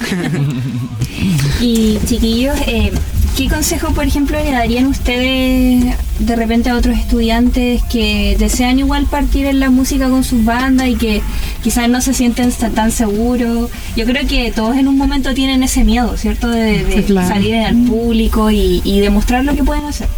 [1.60, 2.90] Y chiquillos, eh,
[3.36, 9.06] ¿qué consejo, por ejemplo, le darían ustedes de repente a otros estudiantes que desean igual
[9.06, 11.22] partir en la música con sus bandas y que
[11.62, 13.70] quizás no se sienten tan- seguros?
[13.96, 16.48] Yo creo que todos en un momento tienen ese miedo, ¿cierto?
[16.50, 17.28] De, de Claro.
[17.28, 20.08] salir al público y, y demostrar lo que pueden hacer.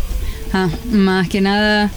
[0.52, 1.90] Ah, más que nada,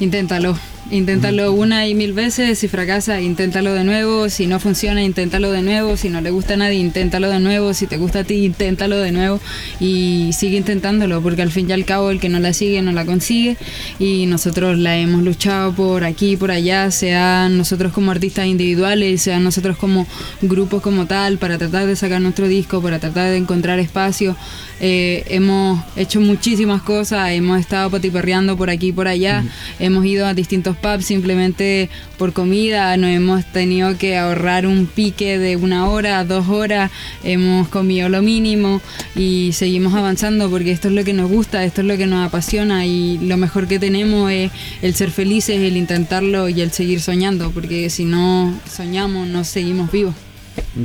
[0.00, 0.58] inténtalo.
[0.88, 5.60] Inténtalo una y mil veces, si fracasa, inténtalo de nuevo, si no funciona, inténtalo de
[5.60, 8.44] nuevo, si no le gusta a nadie, inténtalo de nuevo, si te gusta a ti,
[8.44, 9.40] inténtalo de nuevo
[9.80, 12.92] y sigue intentándolo, porque al fin y al cabo el que no la sigue no
[12.92, 13.56] la consigue
[13.98, 19.42] y nosotros la hemos luchado por aquí por allá, sean nosotros como artistas individuales, sean
[19.42, 20.06] nosotros como
[20.40, 24.36] grupos como tal, para tratar de sacar nuestro disco, para tratar de encontrar espacio.
[24.78, 29.42] Eh, hemos hecho muchísimas cosas, hemos estado patiperreando por aquí y por allá,
[29.80, 35.38] hemos ido a distintos pubs simplemente por comida, nos hemos tenido que ahorrar un pique
[35.38, 36.90] de una hora, dos horas,
[37.24, 38.80] hemos comido lo mínimo
[39.14, 42.26] y seguimos avanzando porque esto es lo que nos gusta, esto es lo que nos
[42.26, 44.50] apasiona y lo mejor que tenemos es
[44.82, 49.90] el ser felices, el intentarlo y el seguir soñando, porque si no soñamos, no seguimos
[49.90, 50.14] vivos.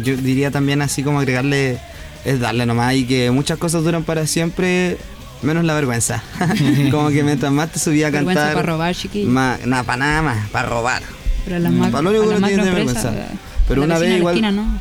[0.03, 1.77] Yo diría también así como agregarle,
[2.25, 4.97] es darle nomás y que muchas cosas duran para siempre,
[5.43, 6.23] menos la vergüenza.
[6.91, 9.29] como que mientras más te subí a Vergüenza cantar, para robar, chiquillo.
[9.29, 11.01] más, nada, para nada más, para robar.
[11.45, 13.13] Pero la mac- para lo único que uno tiene vergüenza.
[13.13, 13.25] eh,
[13.67, 14.79] Pero una vez igual esquina, ¿no?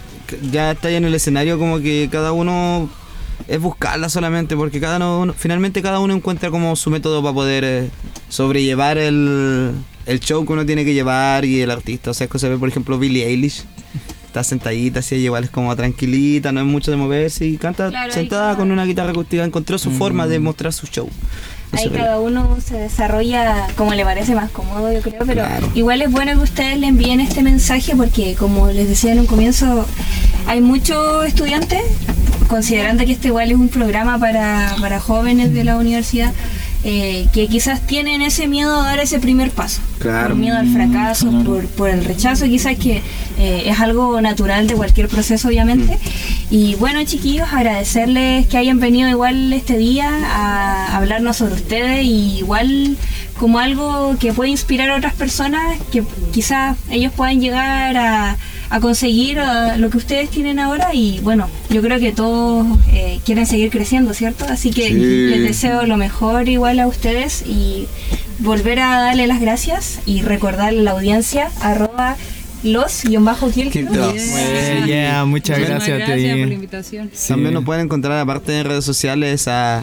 [0.53, 2.89] ya está ahí en el escenario como que cada uno
[3.49, 7.65] es buscarla solamente porque cada uno finalmente cada uno encuentra como su método para poder
[7.65, 7.91] eh,
[8.29, 9.73] sobrellevar el,
[10.07, 12.49] el show que uno tiene que llevar y el artista o sea es que se
[12.49, 13.65] ve por ejemplo Billie Eilish
[14.31, 18.13] está sentadita así igual es como tranquilita no es mucho de moverse y canta Claro,
[18.13, 21.09] sentada con una guitarra acústica encontró su forma de mostrar su show.
[21.73, 25.69] Ahí cada uno se desarrolla como le parece más cómodo, yo creo, pero Claro.
[25.75, 29.27] igual es bueno que ustedes le envíen este mensaje porque, como les decía en un
[29.27, 29.85] comienzo,
[30.47, 31.83] hay muchos estudiantes,
[32.49, 36.33] considerando que este igual es un programa para, para jóvenes de la universidad,
[36.83, 39.83] eh, que quizás tienen ese miedo a dar ese primer paso.
[39.99, 40.29] Claro.
[40.29, 43.03] Por miedo al fracaso, por, por el rechazo, quizás que
[43.39, 45.99] eh, es algo natural de cualquier proceso, obviamente.
[46.51, 52.39] Y bueno, chiquillos, agradecerles que hayan venido igual este día a hablarnos sobre ustedes y
[52.39, 52.97] igual
[53.39, 56.03] como algo que puede inspirar a otras personas, que
[56.33, 58.37] quizás ellos puedan llegar a,
[58.71, 63.19] a conseguir eh, lo que ustedes tienen ahora y bueno, yo creo que todos eh,
[63.25, 64.45] quieren seguir creciendo, ¿cierto?
[64.49, 64.95] Así que Sí.
[64.95, 67.87] les deseo lo mejor igual a ustedes y
[68.39, 72.17] volver a darle las gracias y recordarle a la audiencia arroba
[72.63, 73.51] los guion bajo.
[73.57, 77.11] Eh, yeah, muchas gracias, gracias por la invitación.
[77.29, 79.83] También nos pueden encontrar aparte en redes sociales a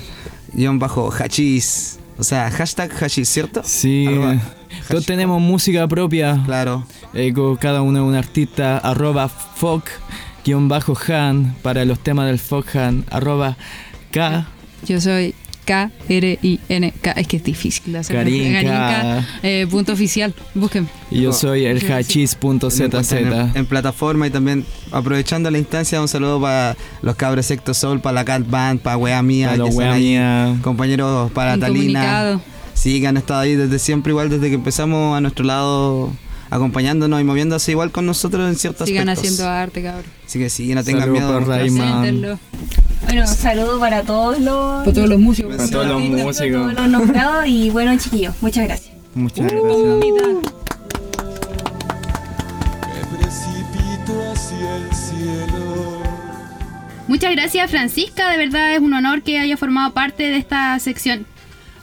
[0.53, 1.99] guion bajo hachís.
[2.19, 3.61] O sea, hashtag hachís, ¿cierto?
[3.65, 4.41] Sí, Arroba
[4.87, 6.41] todos tenemos música propia.
[6.45, 6.85] Claro.
[7.13, 8.77] Eh, cada uno es un artista.
[8.77, 9.85] Arroba folk
[10.45, 13.05] guion bajo han para los temas del folk han.
[13.11, 13.57] Arroba
[14.11, 14.47] K.
[14.87, 15.33] Yo soy
[15.65, 17.11] K-R-I-N-K.
[17.11, 18.15] Es que es difícil de hacer.
[18.15, 18.61] Karinka.
[18.61, 20.33] Karinka, eh, punto oficial.
[20.55, 20.87] Busquen.
[21.11, 23.55] Y yo soy el encuentran En, hachis.zz.
[23.55, 28.13] en plataforma y también aprovechando la instancia, un saludo para los cabros Secto Sol, para
[28.13, 30.55] la Cat Band, para Wea Mía, Para los que Wea Mía.
[30.61, 32.39] compañeros para Talina.
[32.77, 36.11] Sí, que han estado ahí desde siempre, igual desde que empezamos a nuestro lado,
[36.51, 39.33] acompañándonos y moviéndose igual con nosotros en ciertos Sigan aspectos.
[39.39, 40.05] haciendo arte, cabrón.
[40.25, 41.45] Así que sí, no tengan Saludos miedo.
[41.45, 42.39] Preséntenlo.
[43.05, 45.55] Bueno, saludo para todos los, Para todos los músicos.
[45.55, 46.61] Para todos los músicos.
[46.61, 48.93] todos los nombrados y bueno chiquillos, muchas gracias.
[49.15, 49.87] Muchas Uh, gracias.
[49.87, 50.23] mamita.
[53.17, 56.03] precipito hacia el cielo.
[57.07, 61.25] Muchas gracias Francisca, de verdad es un honor que haya formado parte de esta sección.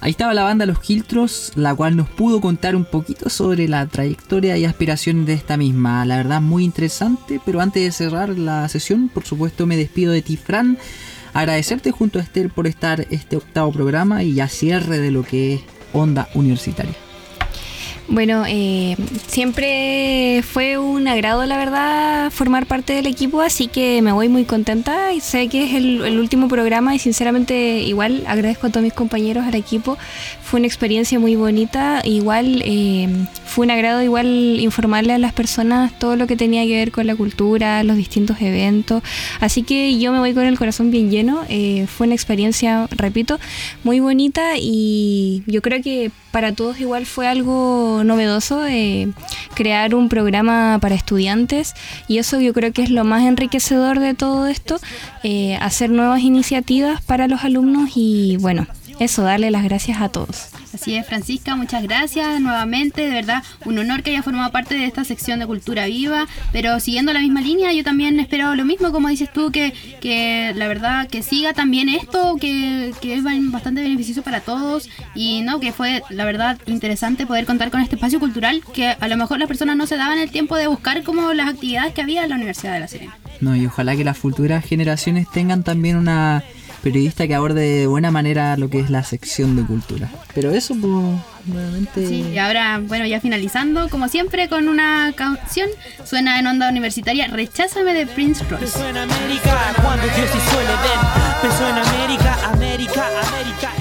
[0.04, 3.86] Ahí estaba la banda Los Quiltros, la cual nos pudo contar un poquito sobre la
[3.86, 6.04] trayectoria y aspiraciones de esta misma.
[6.04, 10.20] La verdad, muy interesante, pero antes de cerrar la sesión, por supuesto, me despido de
[10.20, 10.76] ti, Fran.
[11.32, 15.54] Agradecerte junto a Esther por estar este octavo programa y ya cierre de lo que
[15.54, 15.60] es
[15.94, 16.94] Onda Universitaria.
[18.06, 18.96] Bueno, eh,
[19.28, 24.44] siempre fue un agrado, la verdad, formar parte del equipo, así que me voy muy
[24.44, 28.84] contenta y sé que es el, el último programa y sinceramente igual agradezco a todos
[28.84, 29.96] mis compañeros, al equipo.
[30.42, 33.08] Fue una experiencia muy bonita, igual eh,
[33.46, 34.26] fue un agrado igual
[34.60, 38.36] informarle a las personas todo lo que tenía que ver con la cultura, los distintos
[38.40, 39.02] eventos,
[39.40, 41.44] así que yo me voy con el corazón bien lleno.
[41.48, 43.40] Eh, fue una experiencia, repito,
[43.82, 49.12] muy bonita y yo creo que para todos igual fue algo novedoso eh,
[49.54, 51.74] crear un programa para estudiantes
[52.08, 54.80] y eso yo creo que es lo más enriquecedor de todo esto,
[55.22, 58.66] eh, hacer nuevas iniciativas para los alumnos y bueno,
[58.98, 60.48] eso, darle las gracias a todos.
[60.72, 63.02] Así es, Francisca, muchas gracias nuevamente.
[63.02, 66.26] De verdad, un honor que haya formado parte de esta sección de Cultura Viva.
[66.52, 70.52] Pero siguiendo la misma línea, yo también espero lo mismo, como dices tú, que, que
[70.56, 74.88] la verdad que siga también esto, que, que es bastante beneficioso para todos.
[75.14, 79.08] Y no, que fue la verdad interesante poder contar con este espacio cultural que a
[79.08, 82.02] lo mejor las personas no se daban el tiempo de buscar como las actividades que
[82.02, 83.16] había en la Universidad de La Serena.
[83.40, 86.42] No, y ojalá que las futuras generaciones tengan también una
[86.84, 90.10] periodista que aborde de buena manera lo que es la sección de cultura.
[90.34, 90.92] Pero eso, pues,
[91.46, 92.06] nuevamente...
[92.06, 95.70] Sí, y ahora, bueno, ya finalizando, como siempre, con una canción,
[96.04, 98.66] suena en onda universitaria Recházame de Prince Royce.
[98.66, 101.00] Pensó en América cuando Dios hizo el Edén.
[101.40, 103.73] Pensó en América, América, América.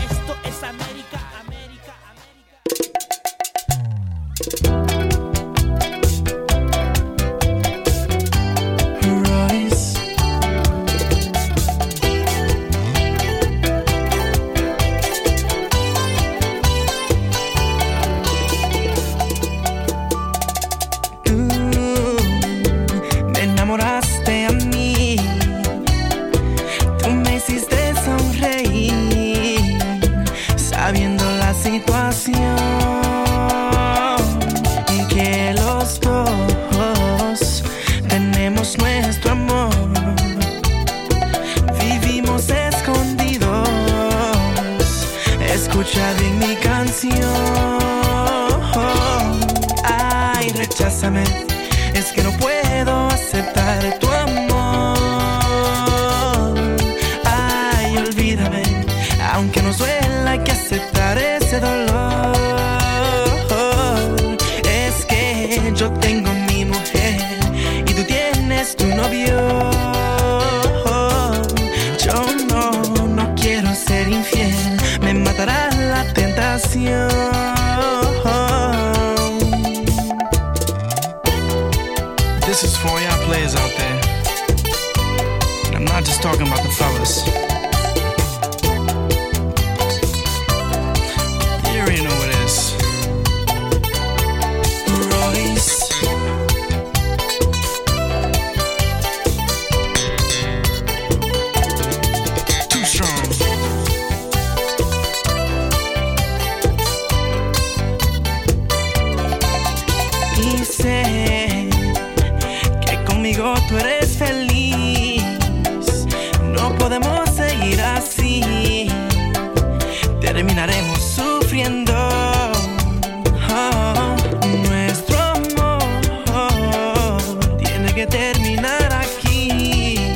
[128.32, 130.16] Terminar aquí.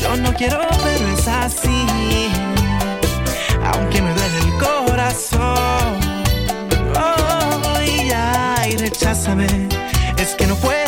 [0.00, 1.86] Yo no quiero, pero es así.
[3.70, 5.92] Aunque me duele el corazón.
[6.94, 9.46] Oh, y ay, recházame.
[10.18, 10.81] Es que no puedo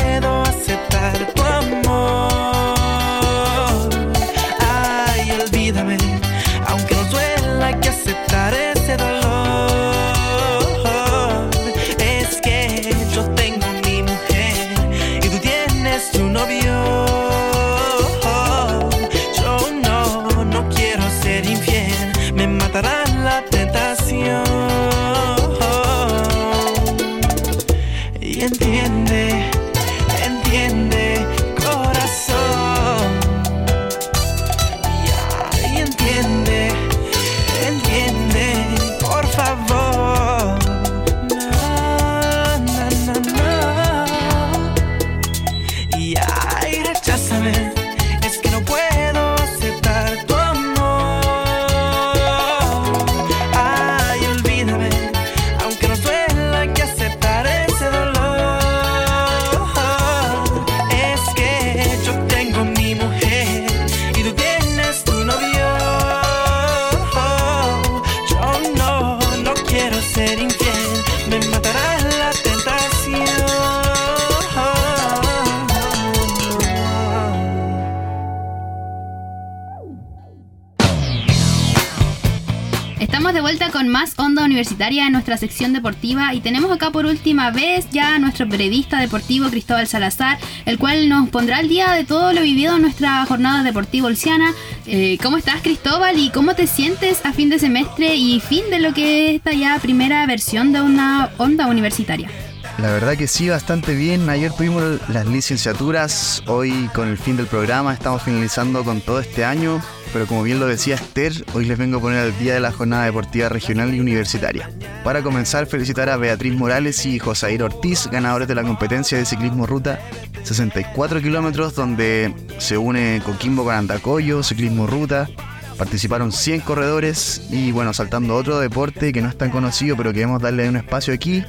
[84.86, 89.48] En nuestra sección deportiva y tenemos acá por última vez ya a nuestro periodista deportivo
[89.48, 93.62] Cristóbal Salazar, el cual nos pondrá al día de todo lo vivido en nuestra jornada
[93.62, 94.52] deportiva olciana.
[94.86, 98.78] Eh, ¿Cómo estás Cristóbal y cómo te sientes a fin de semestre y fin de
[98.78, 102.28] lo que es esta ya primera versión de una Onda Universitaria?
[102.76, 104.28] La verdad que sí, bastante bien.
[104.28, 109.46] Ayer tuvimos las licenciaturas, hoy con el fin del programa estamos finalizando con todo este
[109.46, 109.80] año,
[110.14, 112.70] pero como bien lo decía Esther, hoy les vengo a poner al día de la
[112.70, 114.70] jornada deportiva regional y universitaria.
[115.02, 119.66] Para comenzar, felicitar a Beatriz Morales y Josair Ortiz, ganadores de la competencia de ciclismo
[119.66, 119.98] ruta
[120.44, 125.28] 64 kilómetros, donde se une Coquimbo con Andacoyo, ciclismo ruta.
[125.76, 130.40] Participaron 100 corredores y bueno, saltando otro deporte que no es tan conocido, pero queremos
[130.40, 131.44] darle un espacio aquí.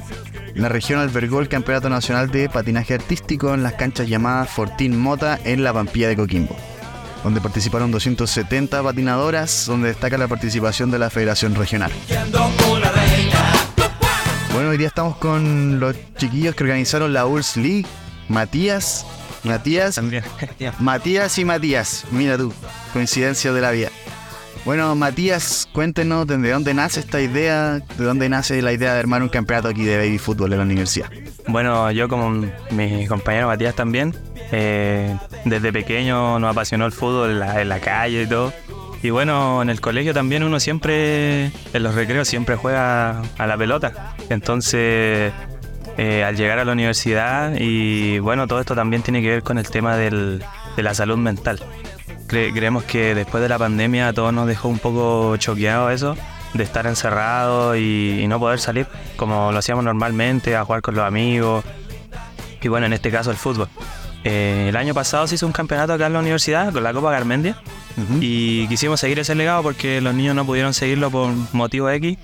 [0.56, 5.38] La región albergó el Campeonato Nacional de Patinaje Artístico en las canchas llamadas Fortín Mota
[5.44, 6.56] en la Pampilla de Coquimbo,
[7.26, 11.90] donde participaron 270 patinadoras, donde destaca la participación de la Federación Regional.
[14.52, 17.86] Bueno, hoy día estamos con los chiquillos que organizaron la URSS League,
[18.28, 19.04] Matías,
[19.42, 20.00] Matías,
[20.78, 22.52] Matías y Matías, mira tú,
[22.92, 23.88] coincidencia de la vida.
[24.64, 29.24] Bueno, Matías, cuéntenos de dónde nace esta idea, de dónde nace la idea de armar
[29.24, 31.10] un campeonato aquí de baby fútbol en la universidad.
[31.48, 34.14] Bueno, yo como mi compañero Matías también,
[34.52, 38.52] eh, desde pequeño nos apasionó el fútbol en la, calle y todo.
[39.02, 43.56] Y bueno, en el colegio también uno siempre, en los recreos, siempre juega a la
[43.56, 44.14] pelota.
[44.30, 45.32] Entonces,
[45.98, 49.58] eh, al llegar a la universidad, y bueno, todo esto también tiene que ver con
[49.58, 50.42] el tema del-
[50.76, 51.60] de la salud mental.
[52.26, 56.16] Cre- creemos que después de la pandemia a todos nos dejó un poco choqueado eso,
[56.54, 58.86] de estar encerrados y, y no poder salir
[59.16, 61.64] como lo hacíamos normalmente, a jugar con los amigos.
[62.62, 63.68] Y bueno, en este caso el fútbol.
[64.28, 67.12] Eh, el año pasado se hizo un campeonato acá en la universidad con la Copa
[67.12, 67.62] Garmendia
[68.20, 72.18] y quisimos seguir ese legado porque los niños no pudieron seguirlo por motivo X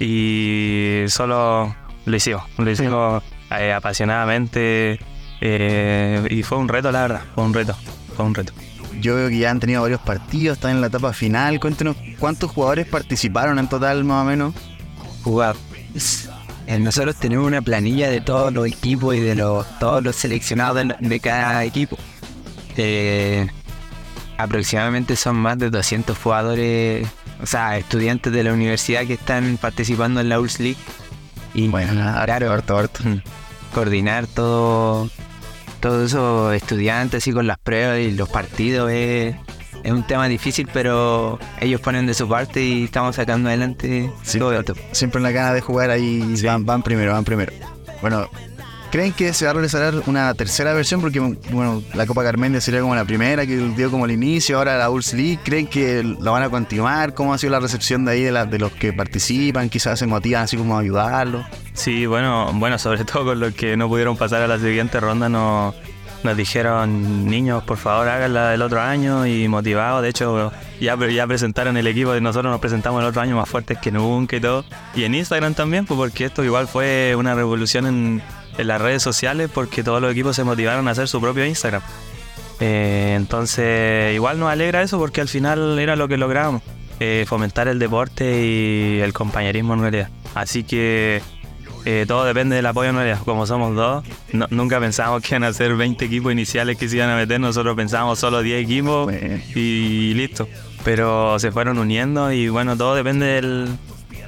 [0.00, 1.72] y solo
[2.06, 3.22] lo hicimos, lo hicimos
[3.56, 4.98] eh, apasionadamente
[5.40, 7.76] eh, y fue un reto, la verdad, fue un reto,
[8.16, 8.52] fue un reto.
[9.00, 11.60] Yo veo que ya han tenido varios partidos, están en la etapa final.
[11.60, 14.54] Cuéntenos cuántos jugadores participaron en total, más o menos.
[15.22, 15.54] Jugar.
[16.66, 20.86] Eh, Nosotros tenemos una planilla de todos los equipos y de los, todos los seleccionados
[20.98, 21.96] de, cada equipo.
[22.76, 23.46] Eh,
[24.38, 27.06] aproximadamente son más de 200 jugadores,
[27.42, 30.78] o sea, estudiantes de la universidad que están participando en la ULS League.
[31.54, 33.16] Y claro, mm,
[33.72, 35.08] coordinar todo,
[35.80, 39.36] todos esos estudiantes así con las pruebas y los partidos es,
[39.84, 44.52] es un tema difícil, pero ellos ponen de su parte y estamos sacando adelante todo
[44.58, 44.74] esto.
[44.92, 47.52] Siempre en la gana de jugar ahí van, van primero, van primero.
[48.00, 48.28] Bueno,
[48.90, 51.00] ¿creen que se va a realizar una tercera versión?
[51.00, 54.76] Porque, bueno, la Copa Carmendia sería como la primera, que dio como el inicio, ahora
[54.78, 55.38] la ULS League.
[55.44, 57.14] ¿Creen que la van a continuar?
[57.14, 59.68] ¿Cómo ha sido la recepción de ahí de, la- de los que participan?
[59.68, 61.44] Quizás se motivan así como a ayudarlos.
[61.74, 65.28] Sí, bueno, bueno, sobre todo con los que no pudieron pasar a la siguiente ronda
[65.28, 65.74] nos,
[66.24, 70.02] nos dijeron, niños, por favor háganla del otro año y motivados.
[70.02, 73.48] De hecho, ya, ya presentaron el equipo de nosotros, nos presentamos el otro año más
[73.48, 74.64] fuertes que nunca y todo.
[74.94, 78.22] Y en Instagram también, pues porque esto igual fue una revolución en,
[78.58, 81.82] en las redes sociales porque todos los equipos se motivaron a hacer su propio Instagram.
[82.60, 86.62] Eh, entonces, igual nos alegra eso porque al final era lo que lográbamos,
[87.00, 90.08] eh, fomentar el deporte y el compañerismo en realidad.
[90.34, 91.20] Así que
[91.84, 93.16] eh, todo depende del apoyo en.
[93.18, 96.96] Como somos dos, no- nunca pensábamos que iban a ser 20 equipos iniciales que se
[96.96, 99.12] iban a meter, nosotros pensábamos solo 10 equipos
[99.54, 100.48] y listo.
[100.84, 103.68] Pero se fueron uniendo y bueno, todo depende del,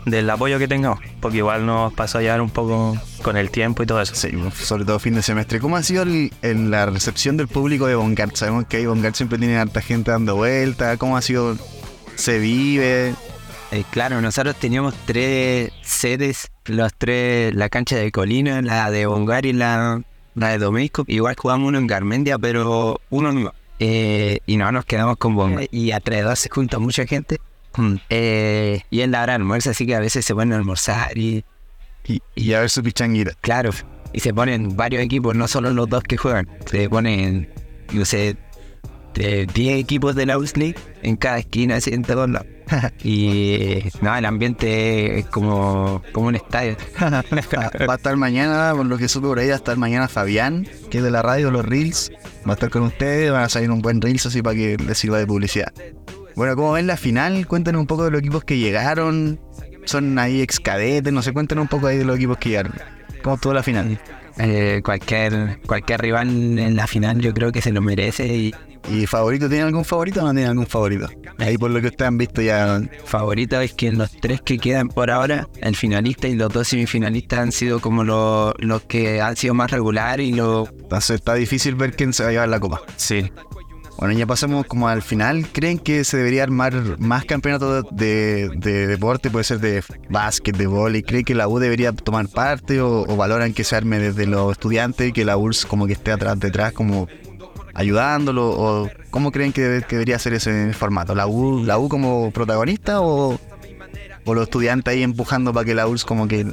[0.06, 3.82] del apoyo que tengamos, porque igual nos pasó a llevar un poco con el tiempo
[3.82, 4.14] y todo eso.
[4.14, 4.28] Sí,
[4.62, 5.60] sobre todo fin de semestre.
[5.60, 8.34] ¿Cómo ha sido el- el- la recepción del público de Bongard?
[8.34, 10.96] Sabemos que ahí Bongard siempre tiene harta gente dando vueltas.
[10.96, 11.56] ¿Cómo ha sido?
[12.14, 13.14] ¿Se vive?
[13.72, 19.46] Eh, claro, nosotros teníamos tres sedes, los tres, la cancha de Colina, la de Bongar
[19.46, 20.02] y la,
[20.34, 21.04] la de Domesco.
[21.06, 23.54] Igual jugamos uno en Garmendia, pero uno no.
[23.78, 25.66] Eh, y no nos quedamos con Bongar.
[25.70, 27.38] Y alrededor se junta mucha gente.
[28.08, 31.16] Eh, y es la hora de almuerzo, así que a veces se ponen a almorzar
[31.18, 31.44] y...
[32.34, 33.32] Y, a ver su pichanguita.
[33.42, 33.70] Claro,
[34.14, 36.48] y se ponen varios equipos, no solo los dos que juegan.
[36.64, 37.52] Se ponen,
[37.92, 38.36] no sé,
[39.16, 42.46] 10 equipos de la League en cada esquina, así en todos lados.
[43.04, 46.76] y no, el ambiente es como, como un estadio.
[47.00, 50.66] Va a estar mañana, por lo que supe por ahí, va a estar mañana Fabián,
[50.90, 52.10] que es de la radio, los Reels.
[52.46, 54.98] Va a estar con ustedes, van a salir un buen Reels así para que les
[54.98, 55.72] sirva de publicidad.
[56.34, 57.46] Bueno, ¿cómo ven la final?
[57.46, 59.40] Cuéntanos un poco de los equipos que llegaron.
[59.84, 62.74] Son ahí ex cadetes, no sé, cuéntanos un poco ahí de los equipos que llegaron.
[63.22, 63.98] ¿Cómo estuvo la final?
[64.38, 68.54] eh, cualquier, cualquier rival en la final yo creo que se lo merece y,
[68.88, 69.48] ¿Y favorito?
[69.48, 71.08] ¿Tiene algún favorito o no tiene algún favorito?
[71.38, 72.80] Ahí por lo que ustedes han visto ya.
[73.04, 77.38] favorito es que los tres que quedan por ahora, el finalista y los dos semifinalistas
[77.40, 80.68] han sido como los, los que han sido más regulares y los...
[80.70, 82.80] Entonces está difícil ver quién se va a llevar la copa.
[82.96, 83.30] Sí.
[83.98, 85.46] Bueno, ya pasamos como al final.
[85.50, 89.30] ¿Creen que se debería armar más campeonatos de, de deporte?
[89.30, 91.02] Puede ser de básquet, de vóley.
[91.02, 94.52] ¿Creen que la U debería tomar parte o, o valoran que se arme desde los
[94.52, 97.08] estudiantes y que la URSS como que esté atrás, detrás, como
[97.76, 98.48] ayudándolo?
[98.48, 101.14] ¿O cómo creen que, que debería ser ese formato?
[101.14, 103.38] ¿La U, la U como protagonista o,
[104.24, 106.44] o los estudiantes ahí empujando para que la URSS como que...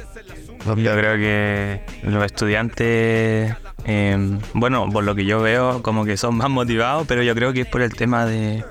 [0.65, 3.53] Yo creo que los estudiantes,
[3.83, 7.51] eh, bueno, por lo que yo veo, como que son más motivados, pero yo creo
[7.51, 8.63] que es por el tema de,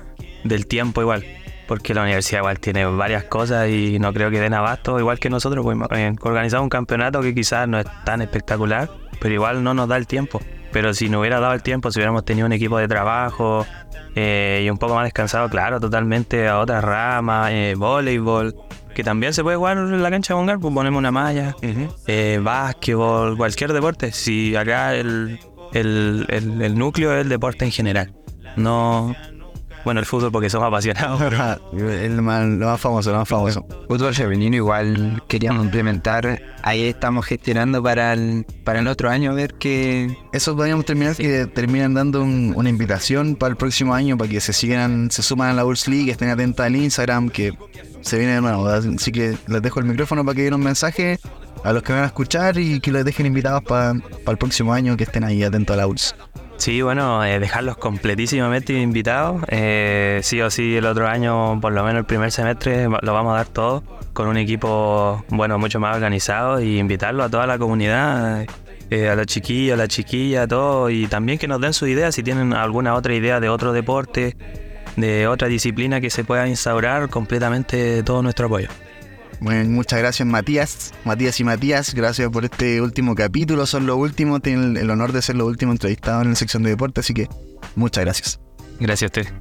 [0.43, 1.23] del tiempo igual.
[1.67, 5.29] Porque la universidad igual tiene varias cosas y no creo que den abasto, igual que
[5.29, 8.89] nosotros, pues eh, organizar un campeonato que quizás no es tan espectacular,
[9.19, 10.41] pero igual no nos da el tiempo.
[10.73, 13.65] Pero si no hubiera dado el tiempo, si hubiéramos tenido un equipo de trabajo
[14.15, 18.55] eh, y un poco más descansado, claro, totalmente a otras ramas, eh, voleibol,
[18.93, 21.55] que también se puede jugar en la cancha con pues ponemos una malla,
[22.07, 24.11] eh, básquetbol, cualquier deporte.
[24.11, 25.39] Si acá el,
[25.73, 28.13] el, el- el núcleo es el deporte en general,
[28.55, 29.15] no...
[29.85, 31.21] Bueno, el fútbol porque somos apasionados.
[31.21, 33.65] pero- el más, lo más famoso, lo más famoso.
[33.89, 39.33] Fútbol femenino igual queríamos implementar, ahí estamos gestionando para el, para el otro año a
[39.33, 40.17] ver qué...
[40.31, 44.39] Eso podríamos terminar que terminan dando un- una invitación para el próximo año para que
[44.39, 47.53] se sigan, se suman a la URSS League, estén atentas al Instagram que
[48.01, 48.67] se viene de nuevo.
[48.67, 51.19] Así que les dejo el micrófono para que den un mensaje
[51.63, 54.73] a los que van a escuchar y que les dejen invitados para, para el próximo
[54.73, 56.15] año que estén ahí atentos a la URSS.
[56.57, 59.41] Sí, bueno, eh, dejarlos completísimamente invitados.
[59.49, 63.33] Eh, sí o sí, el otro año, por lo menos el primer semestre, lo vamos
[63.33, 63.83] a dar todo
[64.13, 68.45] con un equipo, bueno, mucho más organizado y invitarlo a toda la comunidad,
[68.89, 71.89] eh, a los chiquillos, a las chiquillas, a todos, y también que nos den sus
[71.89, 74.37] ideas si tienen alguna otra idea de otro deporte,
[74.95, 78.69] de otra disciplina que se pueda instaurar, completamente todo nuestro apoyo.
[79.43, 84.41] Bueno, muchas gracias Matías, Matías y Matías, gracias por este último capítulo, son los últimos,
[84.41, 87.27] tienen el honor de ser los últimos entrevistados en la sección de deporte, así que
[87.75, 88.39] muchas gracias.
[88.79, 89.33] Gracias a usted.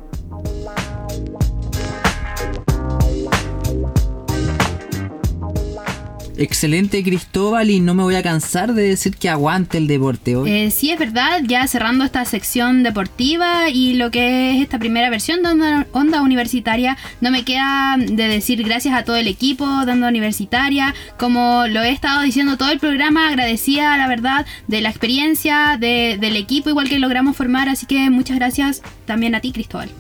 [6.36, 10.50] Excelente Cristóbal y no me voy a cansar de decir que aguante el deporte hoy.
[10.50, 15.10] Eh, sí, es verdad, ya cerrando esta sección deportiva y lo que es esta primera
[15.10, 19.84] versión de Onda, Onda Universitaria, no me queda de decir gracias a todo el equipo
[19.84, 24.80] de Onda Universitaria, como lo he estado diciendo todo el programa, agradecida la verdad de
[24.80, 29.40] la experiencia de- del equipo igual que logramos formar, así que muchas gracias también a
[29.40, 29.90] ti Cristóbal.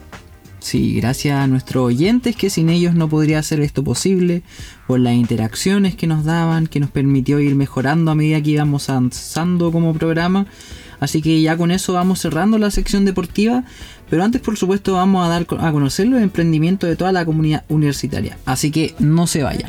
[0.62, 4.42] Sí, gracias a nuestros oyentes que sin ellos no podría ser esto posible,
[4.86, 8.88] por las interacciones que nos daban, que nos permitió ir mejorando a medida que íbamos
[8.88, 10.46] avanzando como programa.
[11.00, 13.64] Así que ya con eso vamos cerrando la sección deportiva,
[14.08, 17.64] pero antes por supuesto vamos a dar a conocer los emprendimientos de toda la comunidad
[17.68, 18.38] universitaria.
[18.46, 19.68] Así que no se vayan.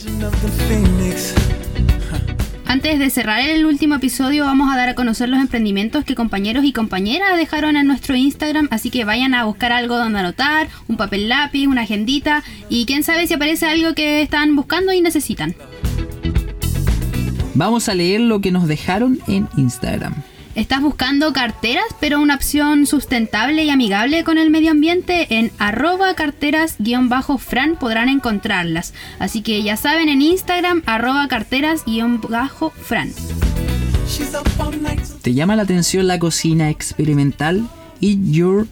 [2.73, 6.65] Antes de cerrar el último episodio vamos a dar a conocer los emprendimientos que compañeros
[6.65, 10.97] y compañeras dejaron en nuestro Instagram, así que vayan a buscar algo donde anotar, un
[10.97, 15.53] papel lápiz, una agendita y quién sabe si aparece algo que están buscando y necesitan.
[17.53, 20.15] Vamos a leer lo que nos dejaron en Instagram.
[20.55, 25.39] ¿Estás buscando carteras, pero una opción sustentable y amigable con el medio ambiente?
[25.39, 28.93] En arroba carteras-fran podrán encontrarlas.
[29.17, 33.11] Así que ya saben, en Instagram, arroba carteras-fran.
[35.23, 37.67] ¿Te llama la atención la cocina experimental?
[37.99, 38.67] Eat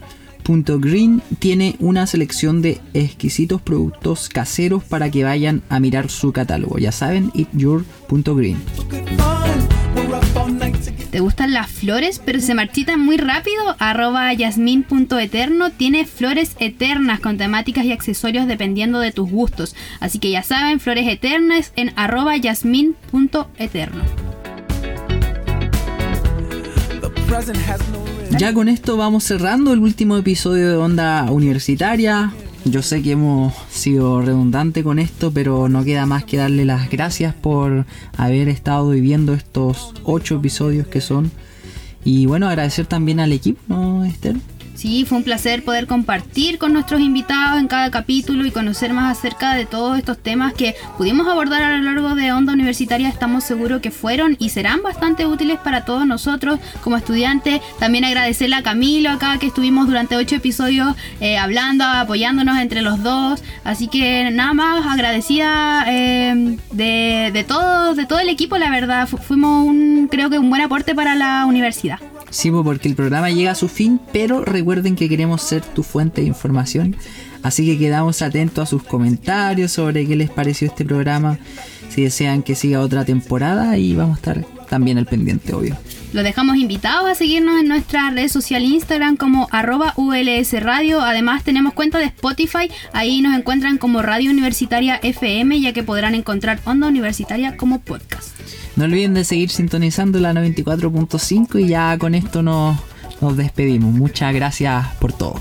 [1.40, 6.78] tiene una selección de exquisitos productos caseros para que vayan a mirar su catálogo.
[6.78, 8.58] Ya saben, Eat Your Punto Green.
[11.12, 13.76] ¿Te gustan las flores pero se marchitan muy rápido?
[13.78, 19.76] Arroba yasmin.eterno tiene flores eternas con temáticas y accesorios dependiendo de tus gustos.
[20.00, 24.02] Así que ya saben, flores eternas en arroba yasmin.eterno.
[28.38, 32.32] Ya con esto vamos cerrando el último episodio de Onda Universitaria.
[32.64, 36.90] Yo sé que hemos sido redundante con esto, pero no queda más que darle las
[36.90, 37.86] gracias por
[38.16, 41.32] haber estado viviendo estos ocho episodios que son.
[42.04, 44.36] Y bueno, agradecer también al equipo, ¿no, Esther?
[44.82, 49.16] Sí, fue un placer poder compartir con nuestros invitados en cada capítulo y conocer más
[49.16, 53.08] acerca de todos estos temas que pudimos abordar a lo largo de Onda Universitaria.
[53.08, 57.60] Estamos seguros que fueron y serán bastante útiles para todos nosotros como estudiantes.
[57.78, 63.04] También agradecerle a Camilo acá que estuvimos durante ocho episodios eh, hablando, apoyándonos entre los
[63.04, 63.40] dos.
[63.62, 69.06] Así que nada más agradecida eh, de, de todo, de todo el equipo, la verdad.
[69.06, 72.00] Fu- fuimos un, creo que un buen aporte para la universidad.
[72.32, 76.22] Sí, porque el programa llega a su fin, pero recuerden que queremos ser tu fuente
[76.22, 76.96] de información.
[77.42, 81.38] Así que quedamos atentos a sus comentarios sobre qué les pareció este programa.
[81.90, 85.76] Si desean que siga otra temporada, y vamos a estar también al pendiente, obvio.
[86.14, 91.02] Los dejamos invitados a seguirnos en nuestra red social Instagram como arroba ULS Radio.
[91.02, 92.70] Además tenemos cuenta de Spotify.
[92.94, 98.31] Ahí nos encuentran como Radio Universitaria FM, ya que podrán encontrar Onda Universitaria como podcast.
[98.76, 102.78] No olviden de seguir sintonizando la 94.5 y ya con esto nos,
[103.20, 103.92] nos despedimos.
[103.92, 105.40] Muchas gracias por todo.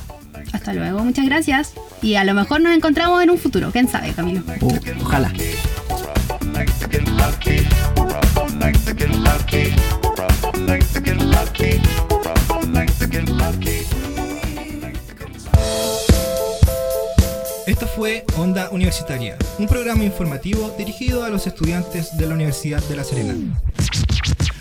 [0.53, 1.73] Hasta luego, muchas gracias.
[2.01, 3.71] Y a lo mejor nos encontramos en un futuro.
[3.71, 4.41] ¿Quién sabe, Camilo?
[4.61, 5.31] Oh, ojalá.
[17.95, 23.03] Fue Onda Universitaria, un programa informativo dirigido a los estudiantes de la Universidad de La
[23.03, 23.35] Serena.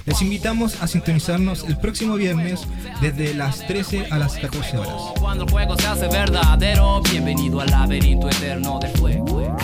[0.07, 2.67] Les invitamos a sintonizarnos el próximo viernes
[3.01, 4.95] desde las 13 a las 14 horas.
[5.21, 9.57] Cuando el juego se hace verdadero, bienvenido al laberinto eterno del fuego.